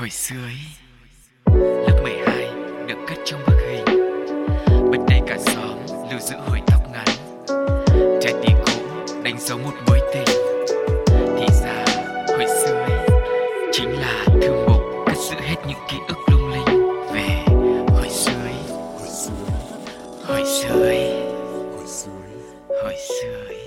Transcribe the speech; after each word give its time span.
Hồi 0.00 0.10
xưa 0.10 0.36
ấy, 0.44 0.58
lớp 1.86 2.00
12 2.02 2.50
được 2.86 2.98
cất 3.08 3.18
trong 3.24 3.40
bức 3.46 3.56
hình. 3.68 3.84
Bên 4.90 5.00
đây 5.08 5.20
cả 5.26 5.36
xóm 5.38 5.78
lưu 6.10 6.20
giữ 6.20 6.36
hồi 6.46 6.60
tóc 6.66 6.80
ngắn. 6.92 7.06
Trái 8.22 8.34
tim 8.42 8.56
cũ 8.66 8.72
đánh 9.22 9.36
dấu 9.40 9.58
một 9.58 9.72
mối 9.86 10.00
tình. 10.14 10.36
Thì 11.06 11.46
ra 11.62 11.84
hồi 12.28 12.46
xưa 12.64 12.74
ấy, 12.74 13.08
chính 13.72 13.90
là 13.90 14.24
thư 14.42 14.66
mục 14.68 14.82
cất 15.06 15.16
giữ 15.16 15.36
hết 15.40 15.56
những 15.68 15.78
ký 15.90 15.96
ức 16.08 16.18
lung 16.26 16.50
linh. 16.50 16.90
Về 17.12 17.44
hồi 17.88 18.08
xưa 18.10 18.32
ấy, 18.44 18.54
hồi 18.98 19.08
xưa 19.08 20.82
ấy, 20.82 21.22
hồi 22.82 22.96
xưa 23.08 23.46
ấy. 23.48 23.58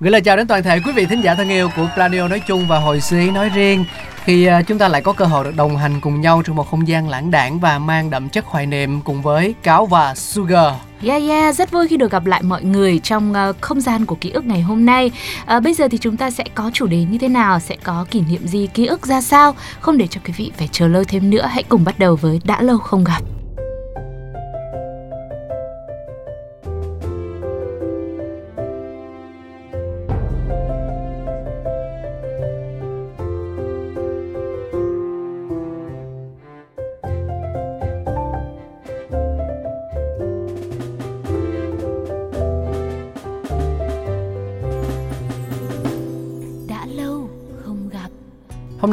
Gửi 0.00 0.10
lời 0.10 0.20
chào 0.20 0.36
đến 0.36 0.46
toàn 0.46 0.62
thể 0.62 0.80
quý 0.84 0.92
vị 0.92 1.06
thính 1.06 1.22
giả 1.22 1.34
thân 1.34 1.48
yêu 1.48 1.70
của 1.76 1.88
Planio 1.94 2.28
nói 2.28 2.40
chung 2.46 2.68
và 2.68 2.78
hồi 2.78 3.00
xưa 3.00 3.16
nói 3.16 3.48
riêng 3.48 3.84
khi 4.26 4.46
ờ, 4.46 4.62
chúng 4.62 4.78
ta 4.78 4.88
lại 4.88 5.02
có 5.02 5.12
cơ 5.12 5.24
hội 5.24 5.44
được 5.44 5.56
đồng 5.56 5.76
hành 5.76 6.00
cùng 6.00 6.20
nhau 6.20 6.42
trong 6.44 6.56
một 6.56 6.70
không 6.70 6.88
gian 6.88 7.08
lãng 7.08 7.30
đảng 7.30 7.60
và 7.60 7.78
mang 7.78 8.10
đậm 8.10 8.28
chất 8.28 8.44
hoài 8.46 8.66
niệm 8.66 9.00
cùng 9.00 9.22
với 9.22 9.54
Cáo 9.62 9.86
và 9.86 10.14
Sugar. 10.14 10.74
Yeah 11.02 11.22
yeah, 11.28 11.54
rất 11.54 11.70
vui 11.70 11.88
khi 11.88 11.96
được 11.96 12.10
gặp 12.10 12.26
lại 12.26 12.42
mọi 12.42 12.62
người 12.62 12.98
trong 12.98 13.34
uh, 13.50 13.56
không 13.60 13.80
gian 13.80 14.06
của 14.06 14.14
ký 14.14 14.30
ức 14.30 14.44
ngày 14.44 14.60
hôm 14.60 14.86
nay. 14.86 15.10
Uh, 15.56 15.62
bây 15.62 15.74
giờ 15.74 15.88
thì 15.90 15.98
chúng 15.98 16.16
ta 16.16 16.30
sẽ 16.30 16.44
có 16.54 16.70
chủ 16.74 16.86
đề 16.86 17.04
như 17.04 17.18
thế 17.18 17.28
nào, 17.28 17.60
sẽ 17.60 17.76
có 17.82 18.06
kỷ 18.10 18.20
niệm 18.20 18.46
gì, 18.46 18.68
ký 18.74 18.86
ức 18.86 19.06
ra 19.06 19.20
sao? 19.20 19.54
Không 19.80 19.98
để 19.98 20.06
cho 20.06 20.20
quý 20.26 20.32
vị 20.36 20.52
phải 20.56 20.68
chờ 20.72 20.88
lâu 20.88 21.04
thêm 21.04 21.30
nữa, 21.30 21.46
hãy 21.50 21.62
cùng 21.62 21.84
bắt 21.84 21.98
đầu 21.98 22.16
với 22.16 22.40
đã 22.44 22.62
lâu 22.62 22.78
không 22.78 23.04
gặp. 23.04 23.35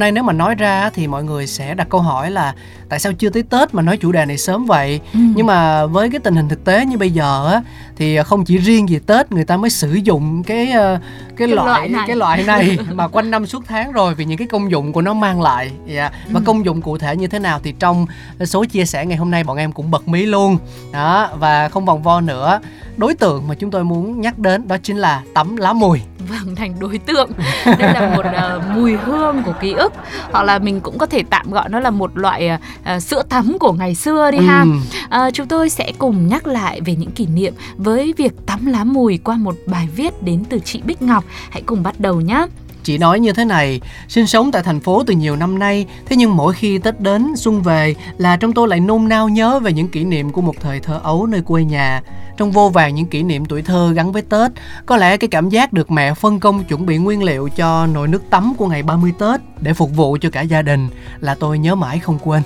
Nay 0.03 0.11
nếu 0.11 0.23
mà 0.23 0.33
nói 0.33 0.55
ra 0.55 0.89
thì 0.93 1.07
mọi 1.07 1.23
người 1.23 1.47
sẽ 1.47 1.73
đặt 1.73 1.87
câu 1.89 2.01
hỏi 2.01 2.31
là 2.31 2.53
tại 2.89 2.99
sao 2.99 3.13
chưa 3.13 3.29
tới 3.29 3.43
Tết 3.43 3.73
mà 3.73 3.81
nói 3.81 3.97
chủ 3.97 4.11
đề 4.11 4.25
này 4.25 4.37
sớm 4.37 4.65
vậy? 4.65 4.99
Ừ. 5.13 5.19
Nhưng 5.35 5.45
mà 5.47 5.85
với 5.85 6.09
cái 6.09 6.19
tình 6.19 6.35
hình 6.35 6.49
thực 6.49 6.63
tế 6.65 6.85
như 6.85 6.97
bây 6.97 7.11
giờ 7.11 7.51
á 7.53 7.61
thì 7.95 8.17
không 8.23 8.45
chỉ 8.45 8.57
riêng 8.57 8.85
về 8.89 8.99
Tết 9.07 9.31
người 9.31 9.45
ta 9.45 9.57
mới 9.57 9.69
sử 9.69 9.93
dụng 9.93 10.43
cái 10.43 10.71
ờ, 10.71 10.99
cái, 11.37 11.47
Cái 11.47 11.55
loại, 11.55 11.65
loại 11.67 11.89
này. 11.89 12.03
cái 12.07 12.15
loại 12.15 12.43
này 12.43 12.77
mà 12.93 13.07
quanh 13.07 13.31
năm 13.31 13.45
suốt 13.45 13.63
tháng 13.67 13.91
rồi 13.91 14.15
vì 14.15 14.25
những 14.25 14.37
cái 14.37 14.47
công 14.47 14.71
dụng 14.71 14.93
của 14.93 15.01
nó 15.01 15.13
mang 15.13 15.41
lại. 15.41 15.71
Dạ. 15.87 16.11
Và 16.31 16.39
Ừ. 16.39 16.43
công 16.45 16.65
dụng 16.65 16.81
cụ 16.81 16.97
thể 16.97 17.15
như 17.15 17.27
thế 17.27 17.39
nào 17.39 17.59
thì 17.63 17.73
trong 17.79 18.05
số 18.45 18.65
chia 18.65 18.85
sẻ 18.85 19.05
ngày 19.05 19.17
hôm 19.17 19.31
nay 19.31 19.43
bọn 19.43 19.57
em 19.57 19.71
cũng 19.71 19.91
bật 19.91 20.07
mí 20.07 20.25
luôn. 20.25 20.57
Đó 20.93 21.29
và 21.39 21.69
không 21.69 21.85
vòng 21.85 22.03
vo 22.03 22.21
nữa. 22.21 22.59
Đối 22.97 23.15
tượng 23.15 23.47
mà 23.47 23.55
chúng 23.55 23.71
tôi 23.71 23.83
muốn 23.83 24.21
nhắc 24.21 24.39
đến 24.39 24.67
đó 24.67 24.77
chính 24.83 24.97
là 24.97 25.21
tắm 25.33 25.57
lá 25.57 25.73
mùi. 25.73 26.01
Vâng, 26.29 26.55
thành 26.55 26.73
đối 26.79 26.97
tượng. 26.97 27.31
Đây 27.65 27.93
là 27.93 28.13
một 28.15 28.25
ờ, 28.33 28.61
mùi 28.75 28.93
hương 28.93 29.43
của 29.43 29.53
ký 29.61 29.71
ức 29.71 29.93
hoặc 30.31 30.43
là 30.43 30.59
mình 30.59 30.81
cũng 30.81 30.97
có 30.97 31.05
thể 31.05 31.23
tạm 31.29 31.51
gọi 31.51 31.69
nó 31.69 31.79
là 31.79 31.89
một 31.89 32.17
loại 32.17 32.49
ờ, 32.83 32.99
sữa 32.99 33.23
tắm 33.29 33.57
của 33.59 33.71
ngày 33.71 33.95
xưa 33.95 34.31
đi 34.31 34.37
ha. 34.37 34.61
Ừm. 34.61 34.81
À, 35.09 35.31
chúng 35.31 35.47
tôi 35.47 35.69
sẽ 35.69 35.91
cùng 35.97 36.27
nhắc 36.27 36.47
lại 36.47 36.81
về 36.81 36.95
những 36.95 37.11
kỷ 37.11 37.25
niệm 37.25 37.53
với 37.77 38.13
việc 38.17 38.33
tắm 38.45 38.65
lá 38.65 38.83
mùi 38.83 39.17
qua 39.17 39.35
một 39.35 39.55
bài 39.65 39.89
viết 39.95 40.23
đến 40.23 40.43
từ 40.49 40.59
chị 40.59 40.81
Bích 40.85 41.01
Ngọc. 41.01 41.23
Hãy 41.49 41.61
cùng 41.65 41.83
bắt 41.83 41.99
đầu 41.99 42.21
nhé. 42.21 42.45
Chị 42.83 42.97
nói 42.97 43.19
như 43.19 43.33
thế 43.33 43.45
này, 43.45 43.81
sinh 44.07 44.27
sống 44.27 44.51
tại 44.51 44.63
thành 44.63 44.79
phố 44.79 45.03
từ 45.07 45.13
nhiều 45.13 45.35
năm 45.35 45.59
nay, 45.59 45.85
thế 46.05 46.15
nhưng 46.15 46.35
mỗi 46.35 46.53
khi 46.53 46.77
Tết 46.77 46.99
đến, 46.99 47.33
xuân 47.35 47.61
về 47.61 47.95
là 48.17 48.37
trong 48.37 48.53
tôi 48.53 48.67
lại 48.67 48.79
nôn 48.79 49.09
nao 49.09 49.29
nhớ 49.29 49.59
về 49.59 49.73
những 49.73 49.87
kỷ 49.87 50.03
niệm 50.03 50.29
của 50.29 50.41
một 50.41 50.55
thời 50.61 50.79
thơ 50.79 50.99
ấu 51.03 51.25
nơi 51.25 51.41
quê 51.41 51.63
nhà. 51.63 52.01
Trong 52.37 52.51
vô 52.51 52.69
vàng 52.69 52.95
những 52.95 53.05
kỷ 53.05 53.23
niệm 53.23 53.45
tuổi 53.45 53.61
thơ 53.61 53.93
gắn 53.95 54.11
với 54.11 54.21
Tết, 54.21 54.51
có 54.85 54.97
lẽ 54.97 55.17
cái 55.17 55.27
cảm 55.27 55.49
giác 55.49 55.73
được 55.73 55.91
mẹ 55.91 56.13
phân 56.13 56.39
công 56.39 56.63
chuẩn 56.63 56.85
bị 56.85 56.97
nguyên 56.97 57.23
liệu 57.23 57.49
cho 57.55 57.87
nồi 57.87 58.07
nước 58.07 58.21
tắm 58.29 58.53
của 58.57 58.67
ngày 58.67 58.83
30 58.83 59.13
Tết 59.19 59.41
để 59.61 59.73
phục 59.73 59.95
vụ 59.95 60.17
cho 60.21 60.29
cả 60.29 60.41
gia 60.41 60.61
đình 60.61 60.89
là 61.19 61.35
tôi 61.35 61.59
nhớ 61.59 61.75
mãi 61.75 61.99
không 61.99 62.19
quên. 62.23 62.41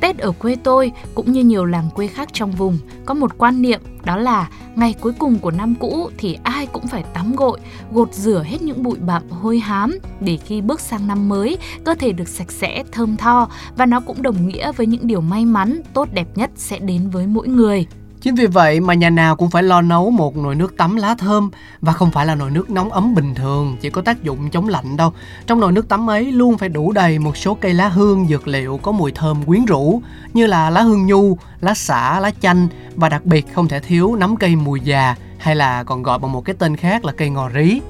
Tết 0.00 0.18
ở 0.18 0.32
quê 0.32 0.56
tôi 0.62 0.92
cũng 1.14 1.32
như 1.32 1.44
nhiều 1.44 1.64
làng 1.64 1.90
quê 1.94 2.06
khác 2.06 2.28
trong 2.32 2.52
vùng 2.52 2.78
có 3.06 3.14
một 3.14 3.38
quan 3.38 3.62
niệm 3.62 3.80
đó 4.04 4.16
là 4.16 4.48
ngày 4.76 4.94
cuối 5.00 5.12
cùng 5.18 5.38
của 5.38 5.50
năm 5.50 5.74
cũ 5.74 6.10
thì 6.18 6.38
ai 6.42 6.66
cũng 6.66 6.86
phải 6.86 7.04
tắm 7.14 7.36
gội, 7.36 7.58
gột 7.92 8.14
rửa 8.14 8.44
hết 8.46 8.62
những 8.62 8.82
bụi 8.82 8.98
bặm 8.98 9.30
hôi 9.30 9.58
hám 9.58 9.98
để 10.20 10.36
khi 10.36 10.60
bước 10.60 10.80
sang 10.80 11.06
năm 11.06 11.28
mới 11.28 11.58
cơ 11.84 11.94
thể 11.94 12.12
được 12.12 12.28
sạch 12.28 12.52
sẽ, 12.52 12.84
thơm 12.92 13.16
tho 13.16 13.50
và 13.76 13.86
nó 13.86 14.00
cũng 14.00 14.22
đồng 14.22 14.48
nghĩa 14.48 14.72
với 14.72 14.86
những 14.86 15.06
điều 15.06 15.20
may 15.20 15.44
mắn, 15.44 15.80
tốt 15.94 16.08
đẹp 16.12 16.26
nhất 16.34 16.50
sẽ 16.56 16.78
đến 16.78 17.10
với 17.10 17.26
mỗi 17.26 17.48
người. 17.48 17.86
Chính 18.20 18.34
vì 18.34 18.46
vậy 18.46 18.80
mà 18.80 18.94
nhà 18.94 19.10
nào 19.10 19.36
cũng 19.36 19.50
phải 19.50 19.62
lo 19.62 19.82
nấu 19.82 20.10
một 20.10 20.36
nồi 20.36 20.54
nước 20.54 20.76
tắm 20.76 20.96
lá 20.96 21.14
thơm 21.14 21.50
và 21.80 21.92
không 21.92 22.10
phải 22.10 22.26
là 22.26 22.34
nồi 22.34 22.50
nước 22.50 22.70
nóng 22.70 22.92
ấm 22.92 23.14
bình 23.14 23.34
thường, 23.34 23.76
chỉ 23.80 23.90
có 23.90 24.02
tác 24.02 24.22
dụng 24.22 24.50
chống 24.50 24.68
lạnh 24.68 24.96
đâu. 24.96 25.12
Trong 25.46 25.60
nồi 25.60 25.72
nước 25.72 25.88
tắm 25.88 26.10
ấy 26.10 26.32
luôn 26.32 26.58
phải 26.58 26.68
đủ 26.68 26.92
đầy 26.92 27.18
một 27.18 27.36
số 27.36 27.54
cây 27.54 27.74
lá 27.74 27.88
hương 27.88 28.26
dược 28.28 28.48
liệu 28.48 28.80
có 28.82 28.92
mùi 28.92 29.12
thơm 29.12 29.42
quyến 29.42 29.64
rũ 29.64 30.02
như 30.34 30.46
là 30.46 30.70
lá 30.70 30.82
hương 30.82 31.06
nhu, 31.06 31.38
lá 31.60 31.74
xả, 31.74 32.20
lá 32.20 32.30
chanh 32.40 32.68
và 32.94 33.08
đặc 33.08 33.24
biệt 33.24 33.54
không 33.54 33.68
thể 33.68 33.80
thiếu 33.80 34.16
nắm 34.16 34.36
cây 34.36 34.56
mùi 34.56 34.80
già 34.80 35.16
hay 35.40 35.56
là 35.56 35.84
còn 35.84 36.02
gọi 36.02 36.18
bằng 36.18 36.32
một 36.32 36.44
cái 36.44 36.56
tên 36.58 36.76
khác 36.76 37.04
là 37.04 37.12
cây 37.12 37.30
ngò 37.30 37.50
rí. 37.54 37.80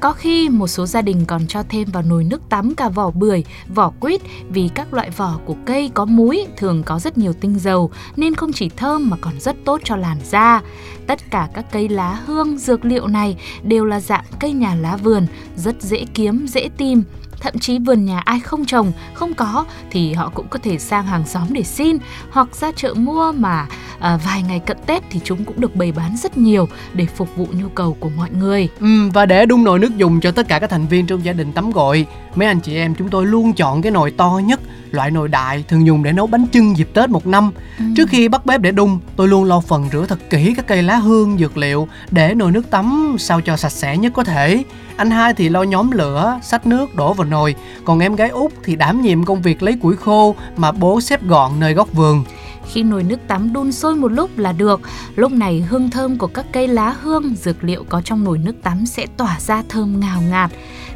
Có 0.00 0.12
khi 0.12 0.48
một 0.48 0.66
số 0.66 0.86
gia 0.86 1.02
đình 1.02 1.24
còn 1.24 1.46
cho 1.46 1.62
thêm 1.68 1.88
vào 1.92 2.02
nồi 2.02 2.24
nước 2.24 2.42
tắm 2.48 2.74
cả 2.74 2.88
vỏ 2.88 3.10
bưởi, 3.10 3.44
vỏ 3.68 3.92
quýt 4.00 4.20
vì 4.48 4.70
các 4.74 4.94
loại 4.94 5.10
vỏ 5.10 5.38
của 5.44 5.56
cây 5.66 5.90
có 5.94 6.04
múi 6.04 6.46
thường 6.56 6.82
có 6.82 6.98
rất 6.98 7.18
nhiều 7.18 7.32
tinh 7.32 7.58
dầu 7.58 7.90
nên 8.16 8.34
không 8.34 8.52
chỉ 8.52 8.68
thơm 8.68 9.10
mà 9.10 9.16
còn 9.20 9.40
rất 9.40 9.56
tốt 9.64 9.80
cho 9.84 9.96
làn 9.96 10.18
da. 10.24 10.62
Tất 11.06 11.30
cả 11.30 11.48
các 11.54 11.64
cây 11.72 11.88
lá 11.88 12.18
hương, 12.26 12.58
dược 12.58 12.84
liệu 12.84 13.06
này 13.06 13.36
đều 13.62 13.84
là 13.84 14.00
dạng 14.00 14.24
cây 14.40 14.52
nhà 14.52 14.74
lá 14.74 14.96
vườn, 14.96 15.26
rất 15.56 15.82
dễ 15.82 16.04
kiếm, 16.14 16.46
dễ 16.46 16.68
tìm. 16.76 17.02
Thậm 17.40 17.58
chí 17.58 17.78
vườn 17.78 18.04
nhà 18.04 18.20
ai 18.20 18.40
không 18.40 18.64
trồng, 18.64 18.92
không 19.14 19.34
có 19.34 19.64
thì 19.90 20.12
họ 20.12 20.30
cũng 20.34 20.48
có 20.48 20.58
thể 20.62 20.78
sang 20.78 21.06
hàng 21.06 21.26
xóm 21.26 21.46
để 21.50 21.62
xin 21.62 21.96
hoặc 22.30 22.56
ra 22.56 22.72
chợ 22.76 22.94
mua 22.94 23.32
mà 23.32 23.66
à, 23.98 24.16
vài 24.16 24.42
ngày 24.42 24.58
cận 24.58 24.76
Tết 24.86 25.02
thì 25.10 25.20
chúng 25.24 25.44
cũng 25.44 25.60
được 25.60 25.76
bày 25.76 25.92
bán 25.92 26.16
rất 26.22 26.38
nhiều 26.38 26.68
để 26.92 27.06
phục 27.16 27.36
vụ 27.36 27.46
nhu 27.52 27.68
cầu 27.68 27.96
của 28.00 28.10
mọi 28.16 28.30
người. 28.30 28.68
Ừm, 28.80 29.10
và 29.10 29.26
để 29.26 29.46
đun 29.46 29.64
nồi 29.64 29.78
nước 29.78 29.96
dùng 29.96 30.20
cho 30.20 30.30
tất 30.30 30.48
cả 30.48 30.58
các 30.58 30.70
thành 30.70 30.86
viên 30.86 31.06
trong 31.06 31.24
gia 31.24 31.32
đình 31.32 31.52
tắm 31.52 31.70
gội, 31.70 32.06
mấy 32.34 32.48
anh 32.48 32.60
chị 32.60 32.76
em 32.76 32.94
chúng 32.94 33.08
tôi 33.08 33.26
luôn 33.26 33.52
chọn 33.52 33.82
cái 33.82 33.92
nồi 33.92 34.10
to 34.10 34.40
nhất, 34.44 34.60
loại 34.90 35.10
nồi 35.10 35.28
đại 35.28 35.64
thường 35.68 35.86
dùng 35.86 36.02
để 36.02 36.12
nấu 36.12 36.26
bánh 36.26 36.46
chưng 36.46 36.76
dịp 36.76 36.88
Tết 36.94 37.10
một 37.10 37.26
năm. 37.26 37.50
Trước 37.96 38.08
khi 38.08 38.28
bắt 38.28 38.46
bếp 38.46 38.60
để 38.60 38.70
đun, 38.70 38.98
tôi 39.16 39.28
luôn 39.28 39.44
lau 39.44 39.60
phần 39.60 39.88
rửa 39.92 40.06
thật 40.08 40.30
kỹ 40.30 40.54
các 40.56 40.66
cây 40.66 40.82
lá 40.82 40.96
hương, 40.96 41.38
dược 41.38 41.56
liệu 41.56 41.88
để 42.10 42.34
nồi 42.34 42.52
nước 42.52 42.70
tắm 42.70 43.16
sao 43.18 43.40
cho 43.40 43.56
sạch 43.56 43.72
sẽ 43.72 43.96
nhất 43.96 44.12
có 44.16 44.24
thể. 44.24 44.64
Anh 44.96 45.10
hai 45.10 45.34
thì 45.34 45.48
lo 45.48 45.62
nhóm 45.62 45.90
lửa, 45.90 46.40
xách 46.42 46.66
nước 46.66 46.94
đổ 46.94 47.12
vào 47.12 47.26
nồi, 47.26 47.54
còn 47.84 48.00
em 48.00 48.16
gái 48.16 48.28
út 48.28 48.52
thì 48.64 48.76
đảm 48.76 49.02
nhiệm 49.02 49.24
công 49.24 49.42
việc 49.42 49.62
lấy 49.62 49.78
củi 49.82 49.96
khô 49.96 50.34
mà 50.56 50.72
bố 50.72 51.00
xếp 51.00 51.22
gọn 51.22 51.52
nơi 51.60 51.74
góc 51.74 51.92
vườn. 51.92 52.24
Khi 52.72 52.82
nồi 52.82 53.02
nước 53.02 53.18
tắm 53.28 53.52
đun 53.52 53.72
sôi 53.72 53.96
một 53.96 54.12
lúc 54.12 54.38
là 54.38 54.52
được. 54.52 54.80
Lúc 55.16 55.32
này 55.32 55.60
hương 55.68 55.90
thơm 55.90 56.18
của 56.18 56.26
các 56.26 56.46
cây 56.52 56.68
lá 56.68 56.96
hương, 57.02 57.34
dược 57.34 57.64
liệu 57.64 57.84
có 57.88 58.00
trong 58.00 58.24
nồi 58.24 58.38
nước 58.38 58.54
tắm 58.62 58.86
sẽ 58.86 59.06
tỏa 59.16 59.40
ra 59.40 59.62
thơm 59.68 60.00
ngào 60.00 60.22
ngạt. 60.22 60.50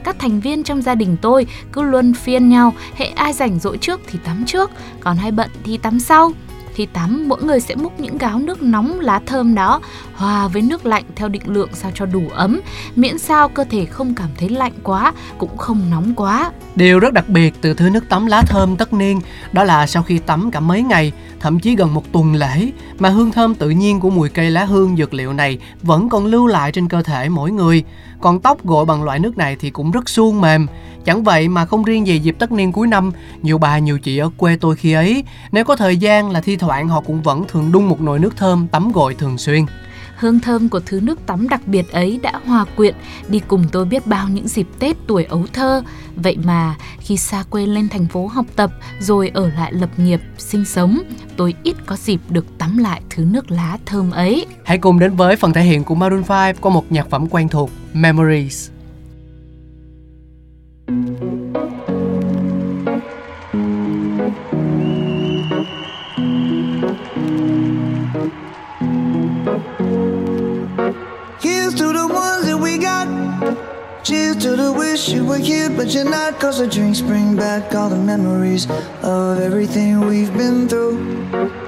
Các 0.04 0.16
thành 0.18 0.40
viên 0.40 0.62
trong 0.62 0.82
gia 0.82 0.94
đình 0.94 1.16
tôi 1.22 1.46
cứ 1.72 1.82
luân 1.82 2.14
phiên 2.14 2.48
nhau, 2.48 2.74
hệ 2.94 3.06
ai 3.06 3.32
rảnh 3.32 3.58
rỗi 3.58 3.78
trước 3.78 4.00
thì 4.06 4.18
tắm 4.24 4.44
trước, 4.46 4.70
còn 5.00 5.16
hay 5.16 5.30
bận 5.30 5.50
thì 5.64 5.78
tắm 5.78 6.00
sau. 6.00 6.32
Khi 6.78 6.86
tắm, 6.86 7.28
mỗi 7.28 7.42
người 7.42 7.60
sẽ 7.60 7.74
múc 7.74 8.00
những 8.00 8.18
gáo 8.18 8.38
nước 8.38 8.62
nóng 8.62 9.00
lá 9.00 9.20
thơm 9.26 9.54
đó 9.54 9.80
hòa 10.14 10.48
với 10.48 10.62
nước 10.62 10.86
lạnh 10.86 11.04
theo 11.16 11.28
định 11.28 11.42
lượng 11.46 11.68
sao 11.72 11.90
cho 11.94 12.06
đủ 12.06 12.22
ấm, 12.34 12.60
miễn 12.96 13.18
sao 13.18 13.48
cơ 13.48 13.64
thể 13.70 13.84
không 13.84 14.14
cảm 14.14 14.28
thấy 14.36 14.48
lạnh 14.48 14.72
quá, 14.82 15.12
cũng 15.38 15.56
không 15.56 15.90
nóng 15.90 16.14
quá. 16.14 16.50
Điều 16.76 16.98
rất 16.98 17.12
đặc 17.12 17.28
biệt 17.28 17.54
từ 17.60 17.74
thứ 17.74 17.90
nước 17.90 18.08
tắm 18.08 18.26
lá 18.26 18.42
thơm 18.42 18.76
tất 18.76 18.92
niên 18.92 19.20
đó 19.52 19.64
là 19.64 19.86
sau 19.86 20.02
khi 20.02 20.18
tắm 20.18 20.50
cả 20.50 20.60
mấy 20.60 20.82
ngày, 20.82 21.12
thậm 21.40 21.60
chí 21.60 21.76
gần 21.76 21.94
một 21.94 22.12
tuần 22.12 22.34
lễ 22.34 22.70
mà 22.98 23.08
hương 23.08 23.30
thơm 23.30 23.54
tự 23.54 23.70
nhiên 23.70 24.00
của 24.00 24.10
mùi 24.10 24.28
cây 24.28 24.50
lá 24.50 24.64
hương 24.64 24.96
dược 24.96 25.14
liệu 25.14 25.32
này 25.32 25.58
vẫn 25.82 26.08
còn 26.08 26.26
lưu 26.26 26.46
lại 26.46 26.72
trên 26.72 26.88
cơ 26.88 27.02
thể 27.02 27.28
mỗi 27.28 27.50
người. 27.50 27.84
Còn 28.20 28.40
tóc 28.40 28.66
gội 28.66 28.84
bằng 28.84 29.02
loại 29.02 29.18
nước 29.18 29.38
này 29.38 29.56
thì 29.60 29.70
cũng 29.70 29.90
rất 29.90 30.08
suôn 30.08 30.40
mềm. 30.40 30.66
Chẳng 31.04 31.24
vậy 31.24 31.48
mà 31.48 31.66
không 31.66 31.84
riêng 31.84 32.06
gì 32.06 32.18
dịp 32.18 32.36
tất 32.38 32.52
niên 32.52 32.72
cuối 32.72 32.86
năm, 32.86 33.12
nhiều 33.42 33.58
bà 33.58 33.78
nhiều 33.78 33.98
chị 33.98 34.18
ở 34.18 34.30
quê 34.36 34.56
tôi 34.56 34.76
khi 34.76 34.92
ấy, 34.92 35.24
nếu 35.52 35.64
có 35.64 35.76
thời 35.76 35.96
gian 35.96 36.30
là 36.30 36.40
thi 36.40 36.56
thoảng 36.56 36.88
họ 36.88 37.00
cũng 37.00 37.22
vẫn 37.22 37.44
thường 37.48 37.72
đun 37.72 37.84
một 37.84 38.00
nồi 38.00 38.18
nước 38.18 38.36
thơm 38.36 38.68
tắm 38.68 38.92
gội 38.92 39.14
thường 39.14 39.38
xuyên. 39.38 39.66
Hương 40.16 40.40
thơm 40.40 40.68
của 40.68 40.80
thứ 40.86 41.00
nước 41.00 41.26
tắm 41.26 41.48
đặc 41.48 41.60
biệt 41.66 41.92
ấy 41.92 42.20
đã 42.22 42.40
hòa 42.46 42.64
quyện 42.76 42.94
đi 43.28 43.40
cùng 43.48 43.64
tôi 43.72 43.84
biết 43.84 44.06
bao 44.06 44.28
những 44.28 44.48
dịp 44.48 44.66
Tết 44.78 44.96
tuổi 45.06 45.24
ấu 45.24 45.46
thơ. 45.52 45.82
Vậy 46.16 46.36
mà 46.44 46.74
khi 47.00 47.16
xa 47.16 47.44
quê 47.50 47.66
lên 47.66 47.88
thành 47.88 48.06
phố 48.06 48.26
học 48.26 48.46
tập 48.56 48.70
rồi 49.00 49.30
ở 49.34 49.48
lại 49.48 49.72
lập 49.72 49.90
nghiệp, 49.96 50.20
sinh 50.38 50.64
sống, 50.64 50.98
tôi 51.36 51.54
ít 51.62 51.76
có 51.86 51.96
dịp 51.96 52.20
được 52.28 52.58
tắm 52.58 52.78
lại 52.78 53.02
thứ 53.10 53.24
nước 53.24 53.50
lá 53.50 53.78
thơm 53.86 54.10
ấy. 54.10 54.46
Hãy 54.64 54.78
cùng 54.78 54.98
đến 54.98 55.16
với 55.16 55.36
phần 55.36 55.52
thể 55.52 55.62
hiện 55.62 55.84
của 55.84 55.94
Maroon 55.94 56.22
5 56.28 56.56
qua 56.60 56.72
một 56.72 56.92
nhạc 56.92 57.10
phẩm 57.10 57.26
quen 57.30 57.48
thuộc 57.48 57.70
Memories. 57.92 58.70
Here's 60.88 61.04
to 71.74 71.92
the 71.92 72.08
ones 72.10 72.46
that 72.46 72.58
we 72.58 72.78
got. 72.78 73.06
Cheers 74.02 74.36
to 74.38 74.56
the 74.56 74.72
wish 74.72 75.10
you 75.10 75.26
were 75.26 75.36
here, 75.36 75.68
but 75.68 75.92
you're 75.92 76.04
not. 76.04 76.40
Cause 76.40 76.58
the 76.58 76.66
drinks 76.66 77.02
bring 77.02 77.36
back 77.36 77.74
all 77.74 77.90
the 77.90 77.98
memories 77.98 78.66
of 79.02 79.40
everything 79.40 80.00
we've 80.00 80.32
been 80.32 80.70
through. 80.70 81.67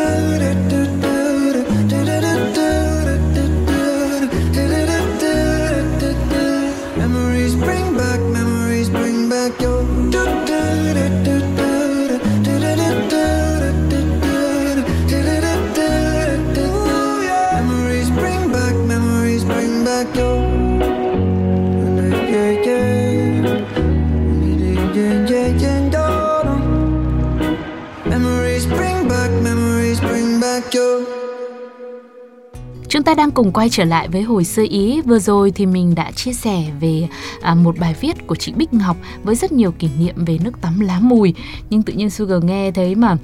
Cùng 33.41 33.51
quay 33.51 33.69
trở 33.69 33.83
lại 33.83 34.07
với 34.07 34.21
hồi 34.21 34.43
sơ 34.43 34.63
ý. 34.69 35.01
Vừa 35.01 35.19
rồi 35.19 35.51
thì 35.51 35.65
mình 35.65 35.95
đã 35.95 36.11
chia 36.11 36.33
sẻ 36.33 36.63
về 36.79 37.07
à, 37.41 37.53
một 37.55 37.75
bài 37.79 37.95
viết 38.01 38.27
của 38.27 38.35
chị 38.35 38.53
Bích 38.55 38.73
Ngọc 38.73 38.97
với 39.23 39.35
rất 39.35 39.51
nhiều 39.51 39.71
kỷ 39.71 39.89
niệm 39.99 40.15
về 40.25 40.37
nước 40.43 40.61
tắm 40.61 40.79
lá 40.79 40.97
mùi. 41.01 41.33
Nhưng 41.69 41.81
tự 41.83 41.93
nhiên 41.93 42.09
Sugar 42.09 42.43
nghe 42.43 42.71
thấy 42.71 42.95
mà 42.95 43.17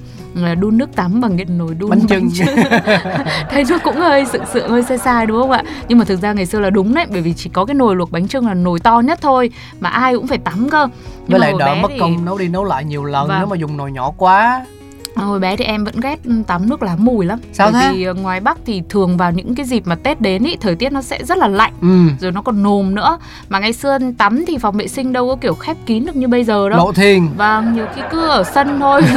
à, 0.44 0.54
đun 0.54 0.78
nước 0.78 0.96
tắm 0.96 1.20
bằng 1.20 1.36
cái 1.36 1.46
nồi 1.46 1.74
đun 1.74 1.90
Bánh 1.90 2.06
chưng. 2.08 2.28
thấy 3.50 3.64
nó 3.68 3.78
cũng 3.84 3.96
hơi 3.96 4.24
sự 4.32 4.38
sự 4.52 4.68
hơi 4.68 4.82
sai 4.82 4.98
sai 4.98 5.26
đúng 5.26 5.40
không 5.42 5.50
ạ? 5.50 5.62
Nhưng 5.88 5.98
mà 5.98 6.04
thực 6.04 6.20
ra 6.22 6.32
ngày 6.32 6.46
xưa 6.46 6.60
là 6.60 6.70
đúng 6.70 6.94
đấy, 6.94 7.06
bởi 7.10 7.20
vì 7.22 7.34
chỉ 7.34 7.50
có 7.52 7.64
cái 7.64 7.74
nồi 7.74 7.96
luộc 7.96 8.10
bánh 8.10 8.28
chưng 8.28 8.46
là 8.46 8.54
nồi 8.54 8.80
to 8.80 9.00
nhất 9.00 9.18
thôi 9.22 9.50
mà 9.80 9.88
ai 9.88 10.14
cũng 10.14 10.26
phải 10.26 10.38
tắm 10.38 10.68
cơ. 10.70 10.88
Nhưng 11.18 11.28
với 11.28 11.40
lại 11.40 11.52
đỡ 11.58 11.74
mất 11.82 11.88
thì- 11.92 11.98
công 12.00 12.24
nấu 12.24 12.38
đi 12.38 12.48
nấu 12.48 12.64
lại 12.64 12.84
nhiều 12.84 13.04
lần 13.04 13.28
Vâng. 13.28 13.38
nếu 13.38 13.46
mà 13.46 13.56
dùng 13.56 13.76
nồi 13.76 13.92
nhỏ 13.92 14.10
quá 14.16 14.66
hồi 15.24 15.40
bé 15.40 15.56
thì 15.56 15.64
em 15.64 15.84
vẫn 15.84 16.00
ghét 16.00 16.18
tắm 16.46 16.68
nước 16.68 16.82
lá 16.82 16.96
mùi 16.98 17.26
lắm. 17.26 17.38
Sao 17.52 17.70
bởi 17.72 17.82
thế? 17.82 17.92
vì 17.92 18.04
ờ, 18.04 18.14
ngoài 18.14 18.40
Bắc 18.40 18.58
thì 18.66 18.82
thường 18.88 19.16
vào 19.16 19.32
những 19.32 19.54
cái 19.54 19.66
dịp 19.66 19.86
mà 19.86 19.94
Tết 19.94 20.20
đến 20.20 20.44
ý 20.44 20.56
thời 20.60 20.74
tiết 20.74 20.92
nó 20.92 21.02
sẽ 21.02 21.24
rất 21.24 21.38
là 21.38 21.48
lạnh 21.48 21.72
ừ. 21.80 21.88
rồi 22.20 22.32
nó 22.32 22.42
còn 22.42 22.62
nồm 22.62 22.94
nữa. 22.94 23.18
Mà 23.48 23.58
ngày 23.58 23.72
xưa 23.72 23.98
tắm 24.18 24.44
thì 24.46 24.58
phòng 24.58 24.76
vệ 24.76 24.88
sinh 24.88 25.12
đâu 25.12 25.28
có 25.28 25.36
kiểu 25.36 25.54
khép 25.54 25.76
kín 25.86 26.06
được 26.06 26.16
như 26.16 26.28
bây 26.28 26.44
giờ 26.44 26.68
đâu. 26.68 26.78
Lộ 26.78 26.92
thiên 26.92 27.28
Vâng, 27.36 27.74
nhiều 27.74 27.86
khi 27.94 28.02
cứ 28.10 28.28
ở 28.28 28.44
sân 28.44 28.80
thôi. 28.80 29.02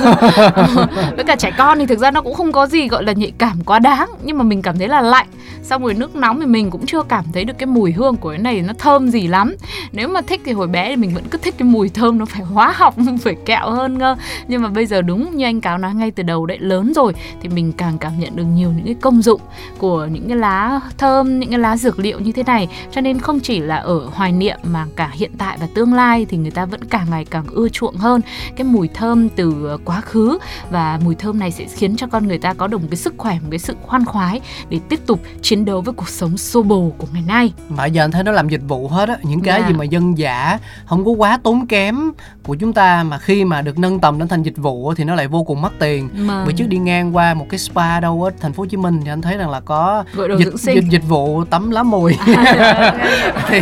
Với 1.15 1.23
cả 1.27 1.35
trẻ 1.35 1.51
con 1.57 1.79
thì 1.79 1.85
thực 1.85 1.99
ra 1.99 2.11
nó 2.11 2.21
cũng 2.21 2.33
không 2.33 2.51
có 2.51 2.67
gì 2.67 2.87
gọi 2.87 3.03
là 3.03 3.11
nhạy 3.11 3.31
cảm 3.37 3.63
quá 3.65 3.79
đáng 3.79 4.09
Nhưng 4.23 4.37
mà 4.37 4.43
mình 4.43 4.61
cảm 4.61 4.77
thấy 4.77 4.87
là 4.87 5.01
lạnh. 5.01 5.27
Xong 5.63 5.83
rồi 5.83 5.93
nước 5.93 6.15
nóng 6.15 6.39
thì 6.39 6.45
mình 6.45 6.71
cũng 6.71 6.85
chưa 6.85 7.03
cảm 7.03 7.25
thấy 7.33 7.45
được 7.45 7.53
cái 7.57 7.67
mùi 7.67 7.91
hương 7.91 8.15
của 8.15 8.29
cái 8.29 8.37
này 8.37 8.61
nó 8.61 8.73
thơm 8.79 9.09
gì 9.09 9.27
lắm. 9.27 9.55
Nếu 9.91 10.07
mà 10.07 10.21
thích 10.21 10.41
thì 10.45 10.51
hồi 10.51 10.67
bé 10.67 10.89
thì 10.89 10.95
mình 10.95 11.13
vẫn 11.13 11.23
cứ 11.31 11.37
thích 11.37 11.55
cái 11.57 11.67
mùi 11.67 11.89
thơm 11.89 12.17
nó 12.17 12.25
phải 12.25 12.41
hóa 12.41 12.73
học, 12.75 12.95
phải 13.23 13.35
kẹo 13.45 13.71
hơn 13.71 13.99
cơ. 13.99 14.15
Nhưng 14.47 14.61
mà 14.61 14.69
bây 14.69 14.85
giờ 14.85 15.01
đúng 15.01 15.35
như 15.35 15.45
anh 15.45 15.61
Cáo 15.61 15.77
nói 15.77 15.90
ngay 15.93 16.11
từ 16.11 16.23
đầu 16.23 16.45
đấy 16.45 16.57
Lớn 16.61 16.93
rồi 16.95 17.13
thì 17.41 17.49
mình 17.49 17.71
càng 17.71 17.97
cảm 17.97 18.19
nhận 18.19 18.35
được 18.35 18.43
nhiều 18.43 18.71
những 18.75 18.85
cái 18.85 18.95
công 19.01 19.21
dụng 19.21 19.41
của 19.77 20.05
những 20.05 20.27
cái 20.27 20.37
lá 20.37 20.79
thơm, 20.97 21.39
những 21.39 21.49
cái 21.49 21.59
lá 21.59 21.77
dược 21.77 21.99
liệu 21.99 22.19
như 22.19 22.31
thế 22.31 22.43
này 22.43 22.67
Cho 22.91 23.01
nên 23.01 23.19
không 23.19 23.39
chỉ 23.39 23.59
là 23.59 23.75
ở 23.75 23.99
hoài 24.13 24.31
niệm 24.31 24.59
mà 24.63 24.85
cả 24.95 25.09
hiện 25.13 25.31
tại 25.37 25.57
và 25.61 25.67
tương 25.75 25.93
lai 25.93 26.25
thì 26.29 26.37
người 26.37 26.51
ta 26.51 26.65
vẫn 26.65 26.83
càng 26.83 27.07
ngày 27.09 27.25
càng 27.25 27.45
ưa 27.51 27.69
chuộng 27.69 27.95
hơn 27.95 28.21
cái 28.55 28.65
mùi 28.67 28.87
thơm 28.87 29.29
từ 29.29 29.77
quá 29.85 30.01
khứ 30.01 30.37
và 30.69 30.99
mùi 31.03 31.15
thơm 31.15 31.39
này 31.39 31.51
sẽ 31.51 31.65
khiến 31.75 31.95
cho 31.95 32.07
con 32.07 32.27
người 32.27 32.37
ta 32.37 32.53
có 32.53 32.67
được 32.67 32.81
một 32.81 32.87
cái 32.91 32.97
sức 32.97 33.13
khỏe, 33.17 33.33
một 33.33 33.47
cái 33.51 33.59
sự 33.59 33.75
khoan 33.81 34.05
khoái 34.05 34.41
để 34.69 34.79
tiếp 34.89 34.99
tục 35.05 35.19
chiến 35.41 35.65
đấu 35.65 35.81
với 35.81 35.93
cuộc 35.93 36.09
sống 36.09 36.37
xô 36.37 36.63
bồ 36.63 36.91
của 36.97 37.07
ngày 37.13 37.23
nay. 37.27 37.53
mà 37.69 37.85
giờ 37.85 38.03
anh 38.03 38.11
thấy 38.11 38.23
nó 38.23 38.31
làm 38.31 38.49
dịch 38.49 38.61
vụ 38.67 38.87
hết 38.87 39.09
á 39.09 39.17
những 39.23 39.41
cái 39.41 39.61
Dạ. 39.61 39.67
gì 39.67 39.73
mà 39.73 39.83
dân 39.83 40.17
dã 40.17 40.59
không 40.85 41.05
có 41.05 41.11
quá 41.11 41.39
tốn 41.43 41.67
kém 41.67 42.11
của 42.43 42.55
chúng 42.55 42.73
ta 42.73 43.03
mà 43.03 43.17
khi 43.17 43.45
mà 43.45 43.61
được 43.61 43.79
nâng 43.79 43.99
tầm 43.99 44.19
lên 44.19 44.27
thành 44.27 44.43
dịch 44.43 44.57
vụ 44.57 44.93
thì 44.93 45.03
nó 45.03 45.15
lại 45.15 45.27
vô 45.27 45.43
cùng 45.43 45.61
mắc 45.61 45.71
tiền 45.81 46.09
Mà 46.15 46.45
bữa 46.45 46.51
trước 46.51 46.65
đi 46.67 46.77
ngang 46.77 47.15
qua 47.15 47.33
một 47.33 47.45
cái 47.49 47.59
spa 47.59 47.99
đâu 47.99 48.23
ở 48.23 48.31
thành 48.41 48.53
phố 48.53 48.61
Hồ 48.63 48.67
Chí 48.67 48.77
Minh 48.77 49.01
thì 49.05 49.11
anh 49.11 49.21
thấy 49.21 49.37
rằng 49.37 49.49
là 49.49 49.59
có 49.59 50.03
dịch, 50.37 50.53
dịch 50.55 50.83
dịch 50.89 51.03
vụ 51.07 51.43
tắm 51.43 51.71
lá 51.71 51.83
mùi 51.83 52.17
thì, 53.47 53.61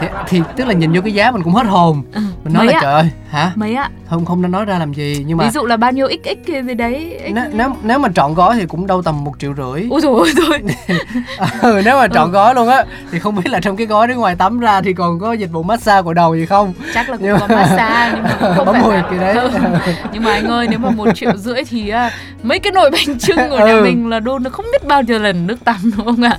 thì, 0.00 0.06
thì 0.28 0.42
tức 0.56 0.66
là 0.66 0.72
nhìn 0.74 0.92
vô 0.92 1.00
cái 1.04 1.14
giá 1.14 1.30
mình 1.30 1.42
cũng 1.42 1.54
hết 1.54 1.66
hồn 1.66 2.02
Ừ, 2.12 2.20
mình 2.44 2.52
nói 2.54 2.64
mấy 2.66 2.74
là 2.74 2.78
ạ? 2.78 2.82
trời 2.82 2.92
ơi 2.94 3.10
hả 3.30 3.52
mấy 3.54 3.74
ạ? 3.74 3.90
không 4.10 4.24
không 4.24 4.42
nên 4.42 4.50
nói 4.50 4.64
ra 4.64 4.78
làm 4.78 4.92
gì 4.94 5.24
nhưng 5.26 5.38
mà 5.38 5.44
Ví 5.44 5.50
dụ 5.50 5.64
là 5.66 5.76
bao 5.76 5.92
nhiêu 5.92 6.08
xx 6.24 6.48
gì 6.66 6.74
đấy. 6.74 7.20
X... 7.28 7.32
nếu, 7.34 7.44
nếu 7.52 7.68
nếu 7.82 7.98
mà 7.98 8.08
trọn 8.14 8.34
gói 8.34 8.56
thì 8.56 8.66
cũng 8.66 8.86
đâu 8.86 9.02
tầm 9.02 9.24
một 9.24 9.32
triệu 9.38 9.54
rưỡi 9.54 9.86
Ôi 9.90 10.00
ôi 10.04 10.30
rồi. 10.36 10.58
ừ, 11.62 11.82
nếu 11.84 11.96
mà 11.98 12.08
trọn 12.08 12.30
gói 12.32 12.54
luôn 12.54 12.68
á 12.68 12.84
thì 13.12 13.18
không 13.18 13.34
biết 13.34 13.46
là 13.50 13.60
trong 13.60 13.76
cái 13.76 13.86
gói 13.86 14.08
đó 14.08 14.14
ngoài 14.14 14.36
tắm 14.36 14.60
ra 14.60 14.80
thì 14.80 14.92
còn 14.92 15.18
có 15.18 15.32
dịch 15.32 15.52
vụ 15.52 15.62
massage 15.62 16.02
của 16.02 16.14
đầu 16.14 16.34
gì 16.36 16.46
không 16.46 16.72
Chắc 16.94 17.10
là 17.10 17.16
cũng 17.16 17.26
Nhưng 17.26 17.38
có 17.40 17.46
mà- 17.46 17.56
massage 17.56 18.12
nhưng 18.14 18.22
mà 18.24 18.36
cũng 18.40 18.54
không 18.56 18.66
Bấm 18.66 18.74
phải 18.74 18.82
mùi 18.82 18.94
là... 18.94 19.08
kỳ 19.10 19.16
đấy. 19.18 19.34
Ừ. 19.34 19.50
Nhưng 20.12 20.22
mà 20.24 20.32
anh 20.32 20.46
ơi 20.46 20.66
nếu 20.70 20.78
mà 20.78 20.90
một 20.90 21.03
triệu 21.14 21.36
rưỡi 21.36 21.64
thì 21.64 21.88
à, 21.88 22.10
mấy 22.42 22.58
cái 22.58 22.72
nồi 22.72 22.90
bánh 22.90 23.18
trưng 23.18 23.36
của 23.50 23.58
nhà 23.58 23.72
Ừ. 23.74 23.82
mình 23.84 24.08
là 24.08 24.20
đun 24.20 24.42
nó 24.42 24.50
không 24.50 24.66
biết 24.72 24.84
bao 24.86 25.02
nhiêu 25.02 25.18
lần 25.18 25.46
nước 25.46 25.64
tắm 25.64 25.76
đúng 25.96 26.06
không 26.06 26.22
ạ? 26.22 26.38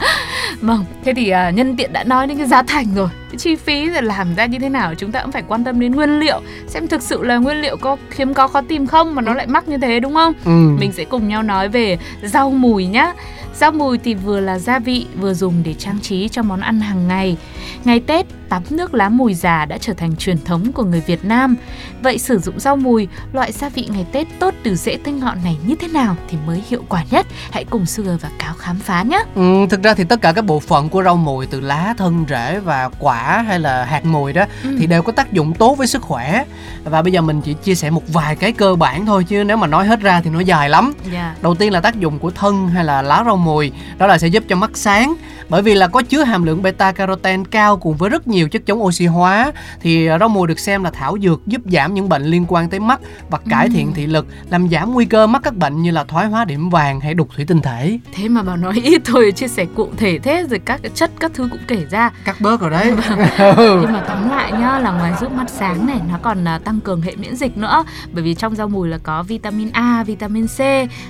Vâng, 0.61 0.85
thế 1.05 1.13
thì 1.13 1.29
à, 1.29 1.49
nhân 1.49 1.75
tiện 1.77 1.93
đã 1.93 2.03
nói 2.03 2.27
đến 2.27 2.37
cái 2.37 2.47
giá 2.47 2.61
thành 2.61 2.87
rồi 2.95 3.09
cái 3.35 3.39
chi 3.39 3.55
phí 3.55 3.89
rồi 3.89 4.01
làm 4.01 4.35
ra 4.35 4.45
như 4.45 4.59
thế 4.59 4.69
nào 4.69 4.95
chúng 4.95 5.11
ta 5.11 5.21
cũng 5.21 5.31
phải 5.31 5.43
quan 5.47 5.63
tâm 5.63 5.79
đến 5.79 5.91
nguyên 5.91 6.19
liệu 6.19 6.41
xem 6.67 6.87
thực 6.87 7.01
sự 7.01 7.23
là 7.23 7.37
nguyên 7.37 7.61
liệu 7.61 7.77
có 7.77 7.97
khiếm 8.09 8.33
có 8.33 8.47
khó 8.47 8.61
tìm 8.61 8.87
không 8.87 9.15
mà 9.15 9.21
nó 9.21 9.33
lại 9.33 9.47
mắc 9.47 9.67
như 9.67 9.77
thế 9.77 9.99
đúng 9.99 10.13
không 10.13 10.33
ừ. 10.45 10.51
mình 10.79 10.91
sẽ 10.91 11.05
cùng 11.05 11.27
nhau 11.27 11.43
nói 11.43 11.69
về 11.69 11.97
rau 12.23 12.51
mùi 12.51 12.85
nhá 12.85 13.13
Rau 13.59 13.71
mùi 13.71 13.97
thì 13.97 14.13
vừa 14.13 14.39
là 14.39 14.59
gia 14.59 14.79
vị, 14.79 15.07
vừa 15.19 15.33
dùng 15.33 15.63
để 15.63 15.73
trang 15.73 15.99
trí 15.99 16.29
cho 16.29 16.43
món 16.43 16.59
ăn 16.59 16.81
hàng 16.81 17.07
ngày. 17.07 17.37
Ngày 17.83 17.99
Tết, 17.99 18.25
tắm 18.49 18.63
nước 18.69 18.93
lá 18.93 19.09
mùi 19.09 19.33
già 19.33 19.65
đã 19.65 19.77
trở 19.77 19.93
thành 19.93 20.15
truyền 20.15 20.43
thống 20.43 20.71
của 20.71 20.83
người 20.83 21.03
Việt 21.07 21.25
Nam. 21.25 21.55
Vậy 22.01 22.17
sử 22.17 22.39
dụng 22.39 22.59
rau 22.59 22.75
mùi, 22.75 23.07
loại 23.33 23.51
gia 23.51 23.69
vị 23.69 23.87
ngày 23.91 24.05
Tết 24.11 24.27
tốt 24.39 24.53
từ 24.63 24.75
rễ 24.75 24.97
tinh 25.03 25.19
ngọn 25.19 25.37
này 25.43 25.57
như 25.67 25.75
thế 25.75 25.87
nào 25.87 26.15
thì 26.29 26.37
mới 26.47 26.63
hiệu 26.69 26.83
quả 26.89 27.03
nhất? 27.11 27.25
Hãy 27.51 27.65
cùng 27.69 27.85
Sugar 27.85 28.21
và 28.21 28.29
Cáo 28.39 28.53
khám 28.53 28.79
phá 28.79 29.03
nhé. 29.03 29.23
Ừ, 29.35 29.65
thực 29.69 29.83
ra 29.83 29.93
thì 29.93 30.03
tất 30.03 30.21
cả 30.21 30.31
các 30.31 30.45
bộ 30.45 30.59
phận 30.59 30.89
của 30.89 31.03
rau 31.03 31.15
mùi 31.15 31.45
từ 31.45 31.59
lá, 31.59 31.93
thân, 31.97 32.25
rễ 32.29 32.59
và 32.59 32.89
quả 32.99 33.24
hay 33.47 33.59
là 33.59 33.85
hạt 33.85 34.05
mùi 34.05 34.33
đó 34.33 34.45
ừ. 34.63 34.75
thì 34.79 34.87
đều 34.87 35.01
có 35.01 35.11
tác 35.11 35.33
dụng 35.33 35.53
tốt 35.53 35.77
với 35.77 35.87
sức 35.87 36.01
khỏe. 36.01 36.45
Và 36.83 37.01
bây 37.01 37.13
giờ 37.13 37.21
mình 37.21 37.41
chỉ 37.41 37.53
chia 37.53 37.75
sẻ 37.75 37.89
một 37.89 38.03
vài 38.13 38.35
cái 38.35 38.51
cơ 38.51 38.75
bản 38.75 39.05
thôi 39.05 39.23
chứ 39.23 39.43
nếu 39.43 39.57
mà 39.57 39.67
nói 39.67 39.87
hết 39.87 40.01
ra 40.01 40.21
thì 40.21 40.29
nó 40.29 40.39
dài 40.39 40.69
lắm. 40.69 40.93
Yeah. 41.03 41.13
Dạ. 41.13 41.35
Đầu 41.41 41.55
tiên 41.55 41.73
là 41.73 41.81
tác 41.81 41.99
dụng 41.99 42.19
của 42.19 42.31
thân 42.31 42.67
hay 42.67 42.83
là 42.83 43.01
lá 43.01 43.23
rau 43.25 43.37
mùi 43.37 43.71
đó 43.97 44.07
là 44.07 44.17
sẽ 44.17 44.27
giúp 44.27 44.43
cho 44.47 44.55
mắt 44.55 44.71
sáng 44.73 45.15
bởi 45.49 45.61
vì 45.61 45.75
là 45.75 45.87
có 45.87 46.01
chứa 46.01 46.23
hàm 46.23 46.43
lượng 46.43 46.61
beta 46.61 46.91
carotene 46.91 47.43
cao 47.51 47.77
cùng 47.77 47.97
với 47.97 48.09
rất 48.09 48.27
nhiều 48.27 48.49
chất 48.49 48.65
chống 48.65 48.83
oxy 48.83 49.05
hóa 49.05 49.51
thì 49.81 50.07
rau 50.19 50.29
mùi 50.29 50.47
được 50.47 50.59
xem 50.59 50.83
là 50.83 50.91
thảo 50.91 51.17
dược 51.21 51.47
giúp 51.47 51.61
giảm 51.65 51.93
những 51.93 52.09
bệnh 52.09 52.23
liên 52.23 52.45
quan 52.47 52.69
tới 52.69 52.79
mắt 52.79 52.99
và 53.29 53.39
cải 53.49 53.69
thiện 53.69 53.93
thị 53.93 54.05
lực 54.05 54.27
làm 54.49 54.69
giảm 54.69 54.93
nguy 54.93 55.05
cơ 55.05 55.27
mắc 55.27 55.41
các 55.43 55.55
bệnh 55.55 55.81
như 55.81 55.91
là 55.91 56.03
thoái 56.03 56.25
hóa 56.25 56.45
điểm 56.45 56.69
vàng 56.69 56.99
hay 56.99 57.13
đục 57.13 57.29
thủy 57.35 57.45
tinh 57.47 57.61
thể 57.61 57.99
thế 58.13 58.29
mà 58.29 58.43
bảo 58.43 58.57
nói 58.57 58.73
ít 58.83 59.01
thôi 59.05 59.31
chia 59.31 59.47
sẻ 59.47 59.65
cụ 59.75 59.89
thể 59.97 60.19
thế 60.19 60.45
rồi 60.49 60.59
các 60.65 60.79
cái 60.83 60.91
chất 60.95 61.11
các 61.19 61.31
thứ 61.33 61.47
cũng 61.51 61.61
kể 61.67 61.85
ra 61.89 62.11
cắt 62.25 62.35
bớt 62.41 62.61
rồi 62.61 62.69
đấy 62.69 62.93
nhưng 63.57 63.93
mà 63.93 64.03
tóm 64.07 64.29
lại 64.29 64.51
nhá 64.51 64.79
là 64.79 64.91
ngoài 64.91 65.13
giúp 65.21 65.31
mắt 65.31 65.49
sáng 65.49 65.85
này 65.87 65.99
nó 66.11 66.17
còn 66.21 66.47
à, 66.47 66.59
tăng 66.63 66.79
cường 66.79 67.01
hệ 67.01 67.15
miễn 67.15 67.35
dịch 67.35 67.57
nữa. 67.57 67.83
Bởi 68.11 68.23
vì 68.23 68.33
trong 68.33 68.55
rau 68.55 68.67
mùi 68.67 68.87
là 68.87 68.97
có 69.03 69.23
vitamin 69.23 69.69
A 69.73 70.03
vitamin 70.03 70.47
C 70.47 70.59